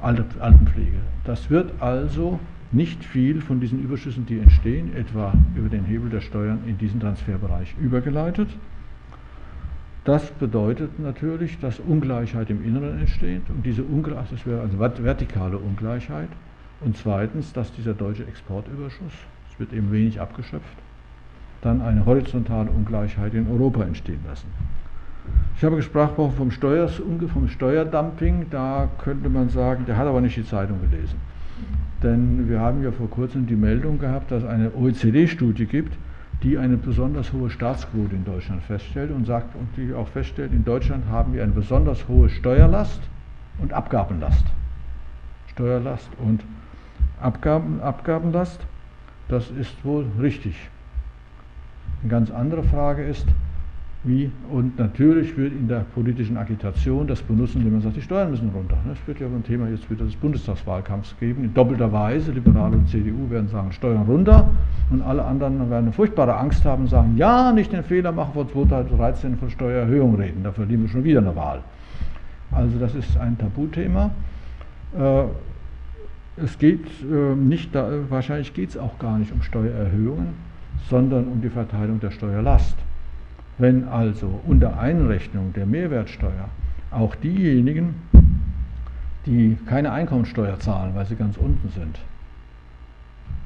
[0.01, 0.99] Altenpflege.
[1.24, 2.39] Das wird also
[2.72, 7.01] nicht viel von diesen Überschüssen, die entstehen, etwa über den Hebel der Steuern in diesen
[7.01, 8.49] Transferbereich übergeleitet.
[10.05, 15.57] Das bedeutet natürlich, dass Ungleichheit im Inneren entsteht und diese Ungleichheit, das wäre also vertikale
[15.57, 16.28] Ungleichheit.
[16.80, 19.12] Und zweitens, dass dieser deutsche Exportüberschuss,
[19.50, 20.76] es wird eben wenig abgeschöpft,
[21.62, 24.48] dann eine horizontale Ungleichheit in Europa entstehen lassen.
[25.57, 30.44] Ich habe gesprochen vom, vom Steuerdumping, da könnte man sagen, der hat aber nicht die
[30.44, 31.18] Zeitung gelesen.
[32.02, 35.96] Denn wir haben ja vor kurzem die Meldung gehabt, dass es eine OECD-Studie gibt,
[36.43, 40.64] die eine besonders hohe Staatsquote in Deutschland feststellt und sagt und die auch feststellt, in
[40.64, 43.01] Deutschland haben wir eine besonders hohe Steuerlast
[43.59, 44.45] und Abgabenlast.
[45.53, 46.43] Steuerlast und
[47.20, 48.61] Abgaben, Abgabenlast,
[49.28, 50.55] das ist wohl richtig.
[52.03, 53.26] Eine ganz andere Frage ist,
[54.05, 58.30] wie, und natürlich wird in der politischen Agitation das benutzen, indem man sagt, die Steuern
[58.30, 58.76] müssen runter.
[58.92, 61.42] Es wird ja ein Thema jetzt wieder des Bundestagswahlkampfs geben.
[61.42, 64.50] In doppelter Weise, Liberale und CDU werden sagen, Steuern runter.
[64.90, 68.32] Und alle anderen werden eine furchtbare Angst haben und sagen, ja, nicht den Fehler machen,
[68.34, 70.42] vor 2013 von Steuererhöhung reden.
[70.42, 71.61] Da verlieren wir schon wieder eine Wahl.
[72.52, 74.11] Also das ist ein Tabuthema.
[74.98, 75.24] Äh,
[76.36, 77.70] es geht äh, nicht,
[78.11, 80.34] wahrscheinlich geht es auch gar nicht um Steuererhöhungen,
[80.90, 82.76] sondern um die Verteilung der Steuerlast.
[83.59, 86.48] Wenn also unter Einrechnung der Mehrwertsteuer
[86.90, 87.94] auch diejenigen,
[89.26, 92.00] die keine Einkommensteuer zahlen, weil sie ganz unten sind,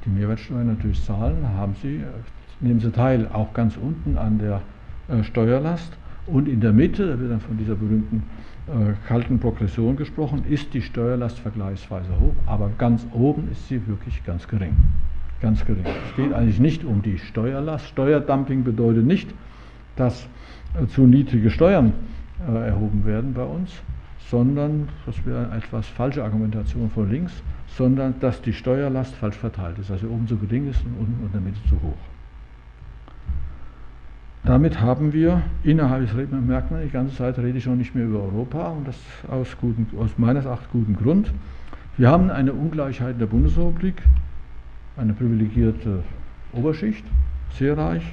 [0.05, 2.03] die Mehrwertsteuer natürlich zahlen, haben sie,
[2.59, 4.61] nehmen sie teil auch ganz unten an der
[5.07, 5.93] äh, Steuerlast.
[6.25, 8.23] Und in der Mitte, da wird dann von dieser berühmten
[8.67, 14.23] äh, kalten Progression gesprochen, ist die Steuerlast vergleichsweise hoch, aber ganz oben ist sie wirklich
[14.25, 14.75] ganz gering.
[15.41, 15.85] Ganz gering.
[15.85, 17.87] Es geht eigentlich nicht um die Steuerlast.
[17.87, 19.33] Steuerdumping bedeutet nicht,
[19.99, 20.27] dass
[20.81, 21.93] äh, zu niedrige Steuern
[22.47, 23.71] äh, erhoben werden bei uns,
[24.29, 27.33] sondern, das wäre eine etwas falsche Argumentation von links,
[27.67, 31.27] sondern dass die Steuerlast falsch verteilt ist, also oben zu gering ist und unten und
[31.27, 31.97] in der Mitte zu hoch.
[34.43, 38.05] Damit haben wir innerhalb, das merkt man, die ganze Zeit rede ich schon nicht mehr
[38.05, 38.95] über Europa und das
[39.29, 41.31] aus, guten, aus meines Erachtens gutem Grund.
[41.97, 44.01] Wir haben eine Ungleichheit in der Bundesrepublik,
[44.95, 46.03] eine privilegierte
[46.53, 47.03] Oberschicht,
[47.57, 48.03] sehr reich,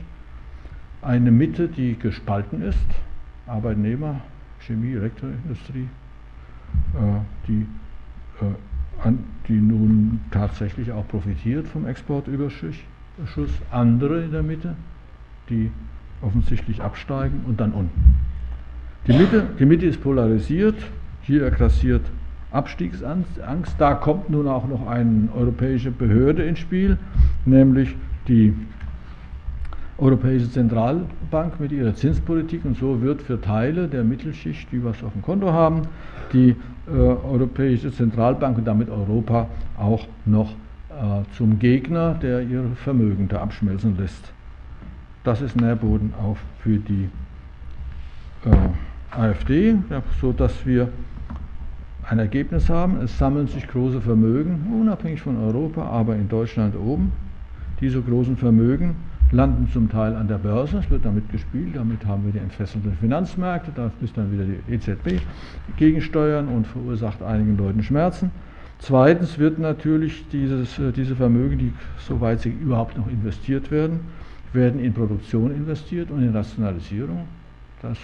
[1.03, 2.87] eine Mitte, die gespalten ist,
[3.47, 4.21] Arbeitnehmer,
[4.61, 5.89] Chemie, Elektroindustrie,
[6.95, 7.67] äh, die,
[8.41, 9.13] äh,
[9.49, 12.77] die nun tatsächlich auch profitiert vom Exportüberschuss,
[13.71, 14.75] andere in der Mitte,
[15.49, 15.71] die
[16.23, 18.17] offensichtlich absteigen und dann unten.
[19.07, 20.77] Die Mitte, die Mitte ist polarisiert,
[21.23, 22.03] hier grassiert
[22.51, 23.75] Abstiegsangst.
[23.79, 26.99] Da kommt nun auch noch eine europäische Behörde ins Spiel,
[27.45, 27.95] nämlich
[28.29, 28.55] die
[29.99, 35.13] Europäische Zentralbank mit ihrer Zinspolitik und so wird für Teile der Mittelschicht, die was auf
[35.13, 35.83] dem Konto haben,
[36.35, 36.55] die
[36.87, 43.41] äh, Europäische Zentralbank und damit Europa auch noch äh, zum Gegner, der ihre Vermögen da
[43.41, 44.33] abschmelzen lässt.
[45.25, 47.09] Das ist Nährboden auch für die
[48.45, 50.89] äh, AfD, ja, sodass wir
[52.09, 53.01] ein Ergebnis haben.
[53.03, 57.13] Es sammeln sich große Vermögen, unabhängig von Europa, aber in Deutschland oben.
[57.81, 58.95] Diese großen Vermögen
[59.33, 62.97] landen zum Teil an der Börse, es wird damit gespielt, damit haben wir die entfesselten
[63.01, 65.21] Finanzmärkte, da ist dann wieder die EZB
[65.77, 68.31] gegensteuern und verursacht einigen Leuten Schmerzen.
[68.79, 74.01] Zweitens wird natürlich dieses, äh, diese Vermögen, die soweit sie überhaupt noch investiert werden,
[74.53, 77.27] werden in Produktion investiert und in Rationalisierung.
[77.83, 77.99] Das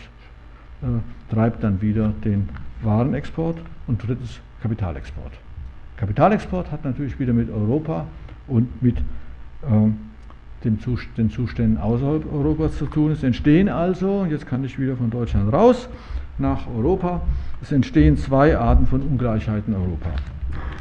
[0.83, 0.87] äh,
[1.33, 2.49] treibt dann wieder den
[2.83, 5.33] Warenexport und drittens Kapitalexport.
[5.97, 8.07] Kapitalexport hat natürlich wieder mit Europa
[8.49, 8.97] und mit
[9.71, 9.97] ähm,
[10.65, 13.13] den Zuständen außerhalb Europas zu tun.
[13.13, 15.89] Es entstehen also, jetzt kann ich wieder von Deutschland raus,
[16.39, 17.21] nach Europa,
[17.61, 20.11] es entstehen zwei Arten von Ungleichheiten in Europa.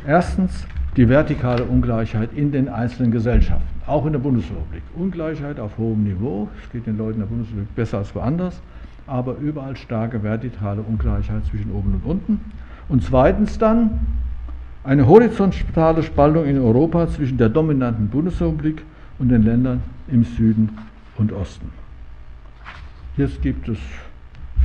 [0.08, 0.66] Erstens
[0.98, 4.82] die vertikale Ungleichheit in den einzelnen Gesellschaften, auch in der Bundesrepublik.
[4.96, 8.62] Ungleichheit auf hohem Niveau, es geht den Leuten in der Bundesrepublik besser als woanders,
[9.08, 12.42] aber überall starke vertikale Ungleichheit zwischen oben und unten.
[12.90, 14.00] Und zweitens dann
[14.84, 18.84] eine horizontale Spaltung in Europa zwischen der dominanten Bundesrepublik
[19.22, 20.70] und den Ländern im Süden
[21.18, 21.70] und Osten.
[23.18, 23.78] Jetzt gibt es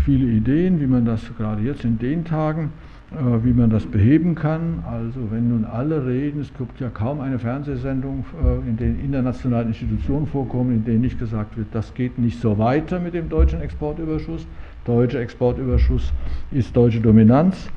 [0.04, 2.72] viele Ideen, wie man das gerade jetzt in den Tagen,
[3.12, 4.82] äh, wie man das beheben kann.
[4.90, 9.68] Also wenn nun alle reden, es gibt ja kaum eine Fernsehsendung, äh, in den internationalen
[9.68, 13.60] Institutionen vorkommen, in denen nicht gesagt wird, das geht nicht so weiter mit dem deutschen
[13.60, 14.46] Exportüberschuss.
[14.86, 16.12] Deutscher Exportüberschuss
[16.50, 17.68] ist deutsche Dominanz.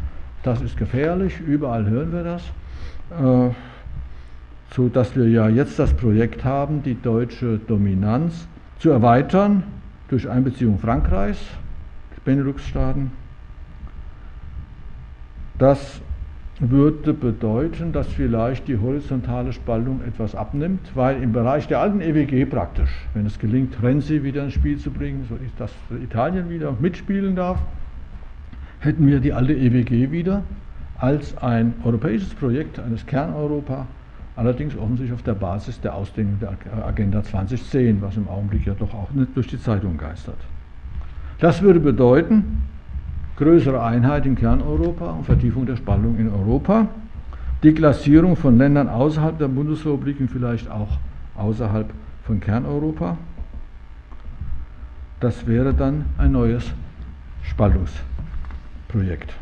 [0.44, 2.44] Das ist gefährlich, überall hören wir das.
[3.22, 3.54] Äh,
[4.72, 8.48] so dass wir ja jetzt das Projekt haben, die deutsche Dominanz
[8.78, 9.64] zu erweitern
[10.10, 11.40] durch Einbeziehung Frankreichs,
[12.30, 13.12] Benelux-Staaten.
[15.58, 16.00] Das
[16.60, 22.46] würde bedeuten, dass vielleicht die horizontale Spaltung etwas abnimmt, weil im Bereich der alten EWG
[22.46, 25.72] praktisch, wenn es gelingt, Renzi wieder ins Spiel zu bringen, so dass
[26.04, 27.60] Italien wieder mitspielen darf,
[28.80, 30.44] hätten wir die alte EWG wieder
[31.00, 33.88] als ein europäisches Projekt eines Kerneuropa,
[34.40, 38.94] allerdings offensichtlich auf der Basis der Ausdehnung der Agenda 2010, was im Augenblick ja doch
[38.94, 40.38] auch nicht durch die Zeitung geistert.
[41.40, 42.64] Das würde bedeuten,
[43.36, 46.88] größere Einheit in Kerneuropa und Vertiefung der Spaltung in Europa,
[47.64, 50.98] Deklassierung von Ländern außerhalb der Bundesrepublik und vielleicht auch
[51.36, 51.90] außerhalb
[52.24, 53.18] von Kerneuropa.
[55.20, 56.72] Das wäre dann ein neues
[57.44, 59.34] Spaltungsprojekt.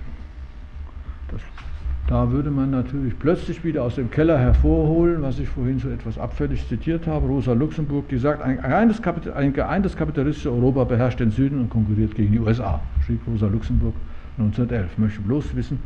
[2.07, 6.17] Da würde man natürlich plötzlich wieder aus dem Keller hervorholen, was ich vorhin so etwas
[6.17, 9.01] abfällig zitiert habe, Rosa Luxemburg, die sagt, ein geeintes,
[9.35, 13.93] ein geeintes kapitalistisches Europa beherrscht den Süden und konkurriert gegen die USA, schrieb Rosa Luxemburg
[14.37, 14.91] 1911.
[14.93, 15.79] Ich möchte bloß wissen,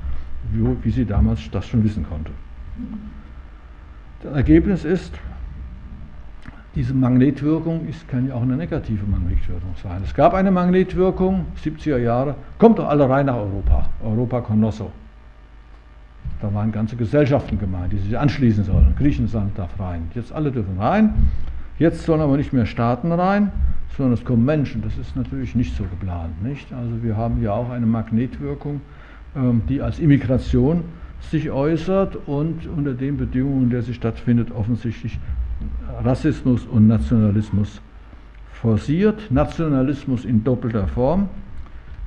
[0.51, 2.32] wie, wie sie damals das schon wissen konnte.
[4.22, 5.15] Das Ergebnis ist,
[6.76, 10.01] diese Magnetwirkung ist, kann ja auch eine negative Magnetwirkung sein.
[10.03, 14.91] Es gab eine Magnetwirkung, 70er Jahre, kommt doch alle rein nach Europa, Europa Connosso.
[16.41, 18.95] Da waren ganze Gesellschaften gemeint, die sich anschließen sollen.
[18.97, 20.09] Griechenland darf rein.
[20.15, 21.13] Jetzt alle dürfen rein.
[21.77, 23.51] Jetzt sollen aber nicht mehr Staaten rein,
[23.95, 24.81] sondern es kommen Menschen.
[24.81, 26.41] Das ist natürlich nicht so geplant.
[26.43, 26.73] Nicht?
[26.73, 28.81] Also wir haben ja auch eine Magnetwirkung,
[29.35, 30.83] ähm, die als Immigration
[31.29, 35.19] sich äußert und unter den Bedingungen, in der sie stattfindet, offensichtlich
[36.03, 37.81] Rassismus und Nationalismus
[38.53, 39.29] forciert.
[39.29, 41.29] Nationalismus in doppelter Form.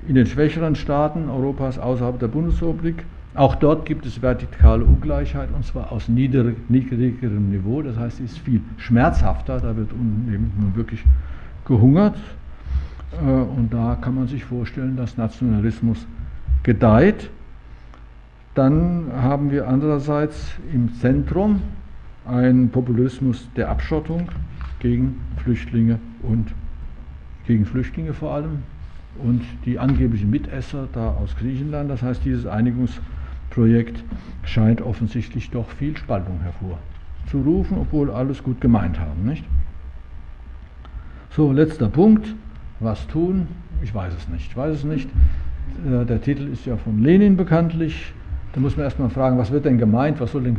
[0.08, 3.04] In den schwächeren Staaten Europas außerhalb der Bundesrepublik
[3.34, 7.82] auch dort gibt es vertikale Ungleichheit und zwar aus niedrigerem Niveau.
[7.82, 9.58] Das heißt, sie ist viel schmerzhafter.
[9.58, 11.04] Da wird nun wirklich
[11.64, 12.16] gehungert.
[13.12, 16.06] Äh, und da kann man sich vorstellen, dass Nationalismus
[16.62, 17.30] gedeiht.
[18.54, 21.60] Dann haben wir andererseits im Zentrum
[22.24, 24.28] einen Populismus der Abschottung
[24.78, 26.52] gegen Flüchtlinge und
[27.46, 28.62] gegen Flüchtlinge vor allem
[29.22, 31.90] und die angeblichen Mitesser da aus Griechenland.
[31.90, 33.00] Das heißt, dieses Einigungs
[33.54, 34.02] Projekt
[34.44, 39.24] scheint offensichtlich doch viel Spaltung hervorzurufen, obwohl alles gut gemeint haben.
[39.24, 39.44] Nicht?
[41.30, 42.34] So, letzter Punkt.
[42.80, 43.46] Was tun?
[43.82, 44.50] Ich weiß es nicht.
[44.50, 45.08] Ich weiß es nicht.
[45.86, 48.12] Äh, der Titel ist ja von Lenin bekanntlich.
[48.52, 50.56] Da muss man erstmal fragen, was wird denn gemeint, was soll denn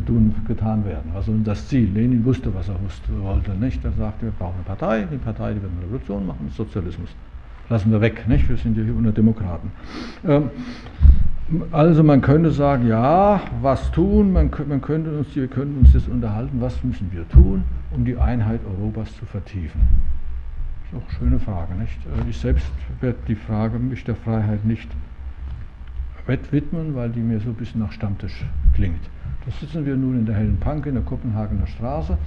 [0.48, 1.12] getan werden?
[1.14, 1.90] Was soll denn das Ziel?
[1.94, 3.52] Lenin wusste, was er wusste, wollte.
[3.52, 3.84] Nicht?
[3.86, 7.10] Er sagte, wir brauchen eine Partei, die Partei, die wird eine Revolution machen, Sozialismus.
[7.70, 8.48] Lassen wir weg, nicht?
[8.48, 9.72] wir sind ja hier unter Demokraten.
[10.28, 10.50] Ähm,
[11.72, 14.34] also man könnte sagen, ja, was tun?
[14.34, 18.18] Man, man könnte uns, wir könnten uns jetzt unterhalten, was müssen wir tun, um die
[18.18, 19.82] Einheit Europas zu vertiefen?
[20.92, 21.98] Das ist auch eine schöne Frage, nicht?
[22.06, 24.90] Äh, ich selbst werde die Frage mich der Freiheit nicht
[26.28, 28.44] widmen, weil die mir so ein bisschen nach Stammtisch
[28.74, 29.02] klingt.
[29.46, 32.18] Da sitzen wir nun in der hellen Panke in der Kopenhagener Straße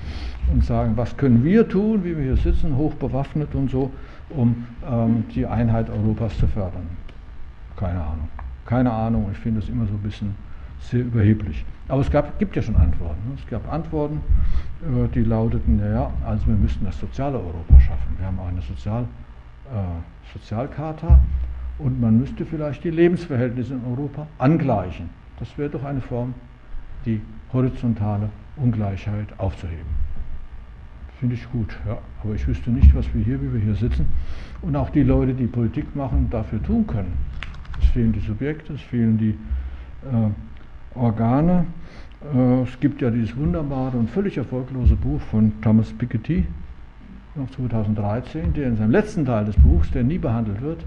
[0.52, 3.90] und sagen, was können wir tun, wie wir hier sitzen, hochbewaffnet und so,
[4.30, 6.86] um ähm, die Einheit Europas zu fördern.
[7.76, 8.28] Keine Ahnung.
[8.68, 10.34] Keine Ahnung, ich finde es immer so ein bisschen
[10.78, 11.64] sehr überheblich.
[11.88, 13.16] Aber es gab, gibt ja schon Antworten.
[13.26, 13.36] Ne?
[13.42, 14.20] Es gab Antworten,
[14.82, 18.14] äh, die lauteten, ja, also wir müssten das soziale Europa schaffen.
[18.18, 19.04] Wir haben eine Sozial,
[19.72, 21.18] äh, Sozialcharta
[21.78, 25.08] und man müsste vielleicht die Lebensverhältnisse in Europa angleichen.
[25.38, 26.34] Das wäre doch eine Form,
[27.06, 27.22] die
[27.54, 29.96] horizontale Ungleichheit aufzuheben.
[31.18, 31.96] Finde ich gut, ja.
[32.22, 34.12] Aber ich wüsste nicht, was wir hier, wie wir hier sitzen,
[34.60, 37.14] und auch die Leute, die Politik machen, dafür tun können.
[37.98, 39.30] Fehlen die Subjekte, es fehlen die
[40.06, 41.66] äh, Organe.
[42.32, 46.46] Äh, es gibt ja dieses wunderbare und völlig erfolglose Buch von Thomas Piketty,
[47.34, 50.84] noch 2013, der in seinem letzten Teil des Buchs, der nie behandelt wird,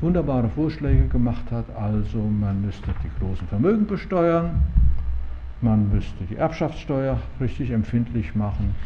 [0.00, 1.64] wunderbare Vorschläge gemacht hat.
[1.76, 4.62] Also man müsste die großen Vermögen besteuern,
[5.60, 8.76] man müsste die Erbschaftssteuer richtig empfindlich machen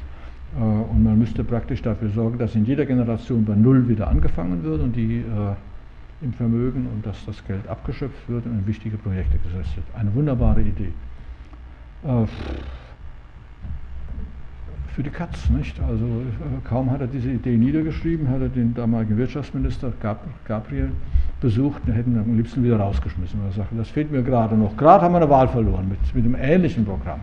[0.56, 4.62] äh, und man müsste praktisch dafür sorgen, dass in jeder Generation bei Null wieder angefangen
[4.62, 5.54] wird und die äh,
[6.22, 9.86] im Vermögen und dass das Geld abgeschöpft wird und in wichtige Projekte gesetzt wird.
[9.96, 10.92] Eine wunderbare Idee.
[12.04, 12.26] Äh,
[14.94, 15.48] für die Katz.
[15.48, 15.80] Nicht?
[15.80, 19.92] Also äh, kaum hat er diese Idee niedergeschrieben, hat er den damaligen Wirtschaftsminister
[20.46, 20.90] Gabriel
[21.40, 23.40] besucht und hätten ihn am liebsten wieder rausgeschmissen.
[23.46, 24.76] Er sagte, das fehlt mir gerade noch.
[24.76, 27.20] Gerade haben wir eine Wahl verloren mit, mit einem ähnlichen Programm.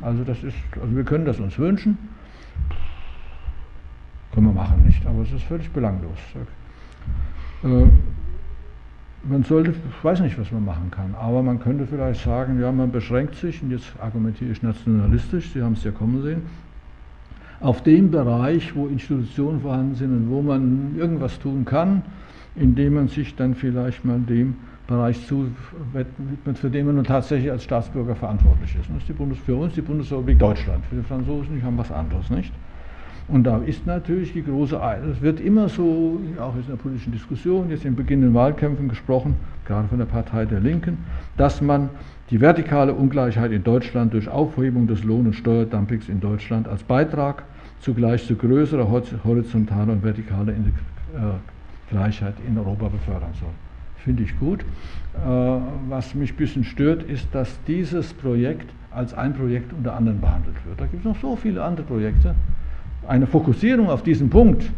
[0.00, 1.98] Also das ist, also wir können das uns wünschen,
[4.32, 6.18] können wir machen nicht, aber es ist völlig belanglos.
[7.62, 7.84] Äh,
[9.24, 12.72] man sollte, ich weiß nicht, was man machen kann, aber man könnte vielleicht sagen, ja,
[12.72, 16.42] man beschränkt sich, und jetzt argumentiere ich nationalistisch, Sie haben es ja kommen sehen,
[17.60, 22.02] auf dem Bereich, wo Institutionen vorhanden sind und wo man irgendwas tun kann,
[22.56, 24.56] indem man sich dann vielleicht mal dem
[24.88, 28.88] Bereich zuwidmet, für den man nun tatsächlich als Staatsbürger verantwortlich ist.
[28.88, 31.78] Und das ist die Bundes für uns die Bundesrepublik Deutschland, für die Franzosen, die haben
[31.78, 32.52] was anderes, nicht?
[33.32, 34.78] Und da ist natürlich die große,
[35.10, 39.88] es wird immer so, auch in der politischen Diskussion, jetzt in beginnenden Wahlkämpfen gesprochen, gerade
[39.88, 40.98] von der Partei der Linken,
[41.38, 41.88] dass man
[42.28, 47.44] die vertikale Ungleichheit in Deutschland durch Aufhebung des Lohn- und Steuerdumpings in Deutschland als Beitrag
[47.80, 48.90] zugleich zu größerer
[49.24, 50.52] horizontaler und vertikaler
[51.88, 53.48] Gleichheit in Europa befördern soll.
[53.96, 54.60] Finde ich gut.
[54.60, 55.26] Äh,
[55.88, 60.56] was mich ein bisschen stört, ist, dass dieses Projekt als ein Projekt unter anderem behandelt
[60.66, 60.80] wird.
[60.80, 62.34] Da gibt es noch so viele andere Projekte.
[63.06, 64.70] Eine Fokussierung auf diesen Punkt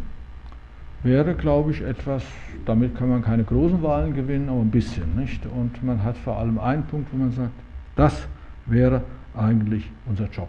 [1.02, 2.24] wäre, glaube ich, etwas,
[2.64, 5.16] damit kann man keine großen Wahlen gewinnen, aber ein bisschen.
[5.16, 5.44] Nicht?
[5.46, 7.52] Und man hat vor allem einen Punkt, wo man sagt,
[7.96, 8.26] das
[8.66, 9.02] wäre
[9.36, 10.48] eigentlich unser Job,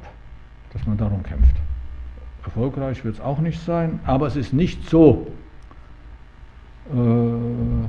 [0.71, 1.55] dass man darum kämpft.
[2.43, 5.27] Erfolgreich wird es auch nicht sein, aber es ist nicht so
[6.93, 7.85] äh,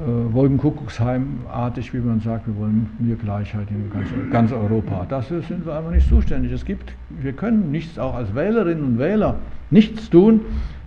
[0.00, 5.04] äh, Wolkenkuckucksheim-artig, wie man sagt, wir wollen mehr Gleichheit in ganz, ganz, Europa.
[5.08, 6.52] Dafür sind wir einfach nicht zuständig.
[6.52, 9.36] Es gibt, wir können nichts, auch als Wählerinnen und Wähler,
[9.70, 10.42] nichts tun,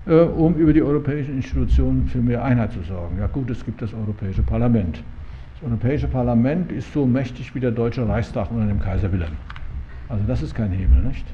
[0.05, 3.17] äh, um über die europäischen Institutionen für mehr Einheit zu sorgen.
[3.19, 5.03] Ja gut, es gibt das Europäische Parlament.
[5.55, 9.35] Das Europäische Parlament ist so mächtig wie der Deutsche Reichstag unter dem Kaiser Wilhelm.
[10.09, 11.25] Also das ist kein Hebel, nicht?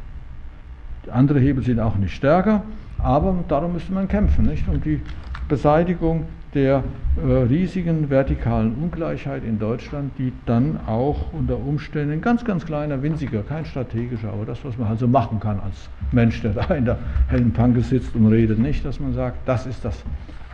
[1.11, 2.63] Andere Hebel sind auch nicht stärker,
[3.01, 4.67] aber darum müsste man kämpfen, nicht?
[4.67, 5.01] Um die
[5.47, 6.83] Beseitigung der
[7.17, 13.01] äh, riesigen vertikalen Ungleichheit in Deutschland, die dann auch unter Umständen ein ganz, ganz kleiner,
[13.03, 16.73] winziger, kein strategischer, aber das, was man halt so machen kann als Mensch, der da
[16.73, 16.97] in der
[17.27, 20.03] hellen Panke sitzt und redet, nicht, dass man sagt, das ist das,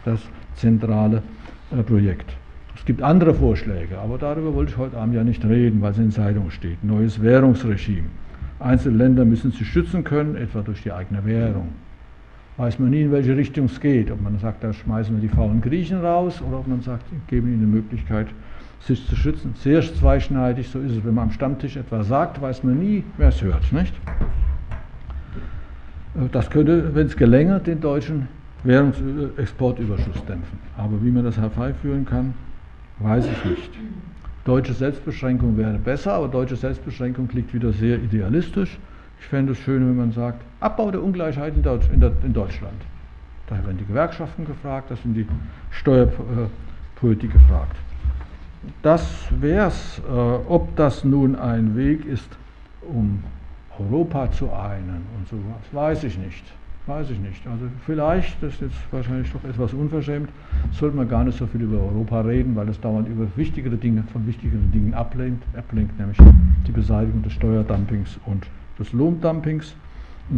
[0.03, 0.19] das
[0.55, 1.23] zentrale
[1.71, 2.35] äh, Projekt.
[2.75, 5.97] Es gibt andere Vorschläge, aber darüber wollte ich heute Abend ja nicht reden, weil es
[5.97, 6.83] in Zeitung steht.
[6.83, 8.09] Neues Währungsregime.
[8.59, 11.69] Einzelne Länder müssen sich schützen können, etwa durch die eigene Währung
[12.57, 14.11] weiß man nie, in welche Richtung es geht.
[14.11, 17.47] Ob man sagt, da schmeißen wir die faulen Griechen raus oder ob man sagt, geben
[17.47, 18.27] ihnen die Möglichkeit,
[18.79, 19.53] sich zu schützen.
[19.55, 21.03] Sehr zweischneidig, so ist es.
[21.03, 23.71] Wenn man am Stammtisch etwas sagt, weiß man nie, wer es hört.
[23.73, 23.93] Nicht?
[26.15, 28.27] Äh, das könnte, wenn es gelänge, den deutschen
[28.63, 30.59] Währungsexportüberschuss dämpfen.
[30.77, 32.33] Aber wie man das herbeiführen kann,
[32.99, 33.71] weiß ich nicht.
[34.45, 38.77] Deutsche Selbstbeschränkung wäre besser, aber deutsche Selbstbeschränkung klingt wieder sehr idealistisch.
[39.19, 42.81] Ich fände es schön, wenn man sagt, Abbau der Ungleichheit in, Deutschland.
[43.47, 45.27] Da werden die Gewerkschaften gefragt, da sind die
[45.71, 47.75] Steuerpolitik gefragt.
[48.81, 49.99] Das wäre es.
[49.99, 52.29] Äh, ob das nun ein Weg ist,
[52.81, 53.23] um
[53.77, 56.43] Europa zu einen und so was, weiß ich nicht.
[56.87, 57.47] Weiß ich nicht.
[57.47, 60.29] Also vielleicht, das ist jetzt wahrscheinlich doch etwas unverschämt,
[60.71, 64.03] sollte man gar nicht so viel über Europa reden, weil es dauernd über wichtigere Dinge,
[64.13, 66.17] von wichtigeren Dingen ablenkt, ablenkt nämlich
[66.67, 68.45] die Beseitigung des Steuerdumpings und
[68.79, 69.75] des Lohndumpings,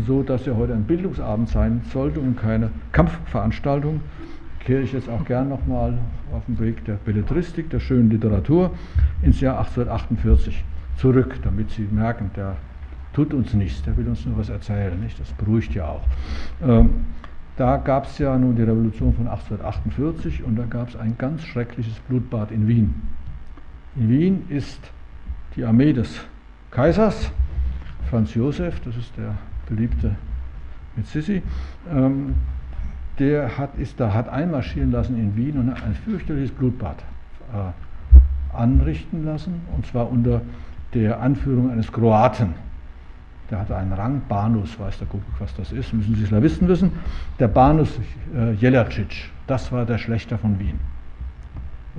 [0.06, 4.02] so dass ja heute ein Bildungsabend sein sollte und keine Kampfveranstaltung,
[4.60, 5.98] kehre ich jetzt auch gern nochmal
[6.34, 8.72] auf den Weg der Belletristik, der schönen Literatur,
[9.22, 10.64] ins Jahr 1848
[10.98, 12.58] zurück, damit Sie merken, der
[13.14, 15.20] tut uns nichts, der will uns nur was erzählen, nicht?
[15.20, 16.02] das beruhigt ja auch.
[16.62, 17.06] Ähm,
[17.56, 21.42] da gab es ja nun die Revolution von 1848 und da gab es ein ganz
[21.44, 22.94] schreckliches Blutbad in Wien.
[23.96, 24.80] In Wien ist
[25.56, 26.20] die Armee des
[26.70, 27.32] Kaisers
[28.10, 29.36] Franz Josef, das ist der
[29.68, 30.16] beliebte
[30.96, 31.42] mit Sissi,
[31.92, 32.36] ähm,
[33.20, 36.98] der hat, ist da, hat einmarschieren lassen in Wien und ein fürchterliches Blutbad
[37.54, 40.42] äh, anrichten lassen, und zwar unter
[40.94, 42.54] der Anführung eines Kroaten.
[43.50, 46.68] Der hatte einen Rang, Banus, weiß der Kuckuck, was das ist, müssen Sie es wissen
[46.68, 46.92] wissen.
[47.40, 48.00] Der Banus
[48.36, 50.80] äh, Jelacic, das war der Schlechter von Wien.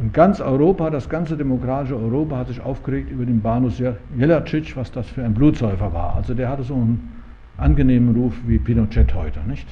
[0.00, 3.82] Und ganz Europa, das ganze demokratische Europa hat sich aufgeregt über den Banus
[4.16, 6.14] Jelacic, was das für ein Blutsäufer war.
[6.14, 7.22] Also der hatte so einen
[7.56, 9.66] angenehmen Ruf wie Pinochet heute, nicht?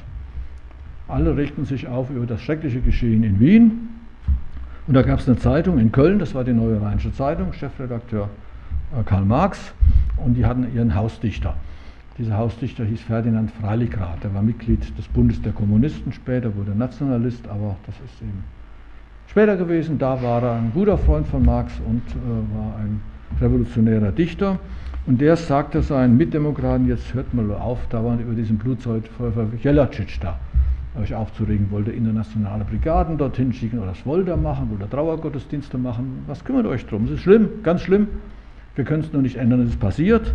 [1.07, 3.89] Alle regten sich auf über das schreckliche Geschehen in Wien.
[4.85, 8.29] Und da gab es eine Zeitung in Köln, das war die Neue Rheinische Zeitung, Chefredakteur
[8.97, 9.73] äh, Karl Marx,
[10.17, 11.55] und die hatten ihren Hausdichter.
[12.17, 17.47] Dieser Hausdichter hieß Ferdinand Freiligrath, der war Mitglied des Bundes der Kommunisten, später wurde Nationalist,
[17.47, 18.43] aber das ist eben
[19.27, 19.97] später gewesen.
[19.97, 23.01] Da war er ein guter Freund von Marx und äh, war ein
[23.41, 24.59] revolutionärer Dichter.
[25.05, 30.37] Und der sagte seinen Mitdemokraten, jetzt hört mal auf, dauernd über diesen Blutsäufer Jelacic da
[30.99, 35.77] euch aufzuregen, wollt ihr internationale Brigaden dorthin schicken oder das wollt ihr machen oder Trauergottesdienste
[35.77, 36.23] machen.
[36.27, 37.05] Was kümmert euch drum?
[37.05, 38.07] Es ist schlimm, ganz schlimm.
[38.75, 40.33] Wir können es nur nicht ändern, es ist passiert.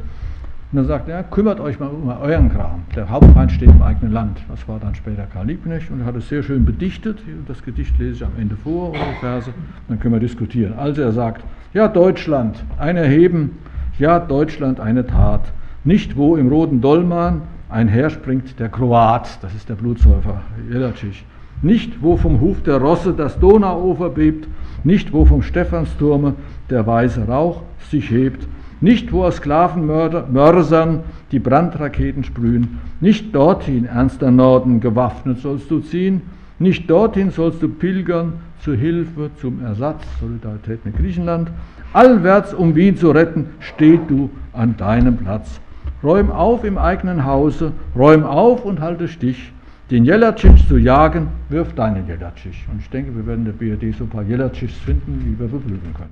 [0.72, 2.84] Und dann sagt er, kümmert euch mal um euren Kram.
[2.96, 4.38] Der Hauptfeind steht im eigenen Land.
[4.48, 7.18] Das war dann später Karl Liebknecht und er hat es sehr schön bedichtet.
[7.46, 9.50] Das Gedicht lese ich am Ende vor, oder die Verse,
[9.88, 10.72] dann können wir diskutieren.
[10.78, 11.44] Also er sagt,
[11.74, 13.58] ja Deutschland, ein Erheben,
[13.98, 15.52] ja Deutschland, eine Tat.
[15.84, 20.40] Nicht wo im roten Dolman einherspringt der Kroat, das ist der Blutsäufer
[20.70, 21.24] Jelacic.
[21.60, 24.48] Nicht wo vom Huf der Rosse das Donauufer bebt,
[24.84, 26.32] nicht wo vom Stephansturme
[26.70, 28.48] der weiße Rauch sich hebt,
[28.82, 31.00] nicht wo aus Sklavenmörsern
[31.30, 36.22] die Brandraketen sprühen, nicht dorthin, ernster Norden, gewaffnet sollst du ziehen,
[36.58, 41.50] nicht dorthin sollst du pilgern zur Hilfe, zum Ersatz, Solidarität mit Griechenland.
[41.92, 45.60] Allwärts, um Wien zu retten, steht du an deinem Platz.
[46.02, 49.52] Räum auf im eigenen Hause, räum auf und halte Stich.
[49.90, 52.54] Den Jelacic zu jagen, wirf deinen Jelacic.
[52.72, 55.48] Und ich denke, wir werden in der BRD so ein paar Jelacics finden, die wir
[55.48, 56.10] beflügeln können.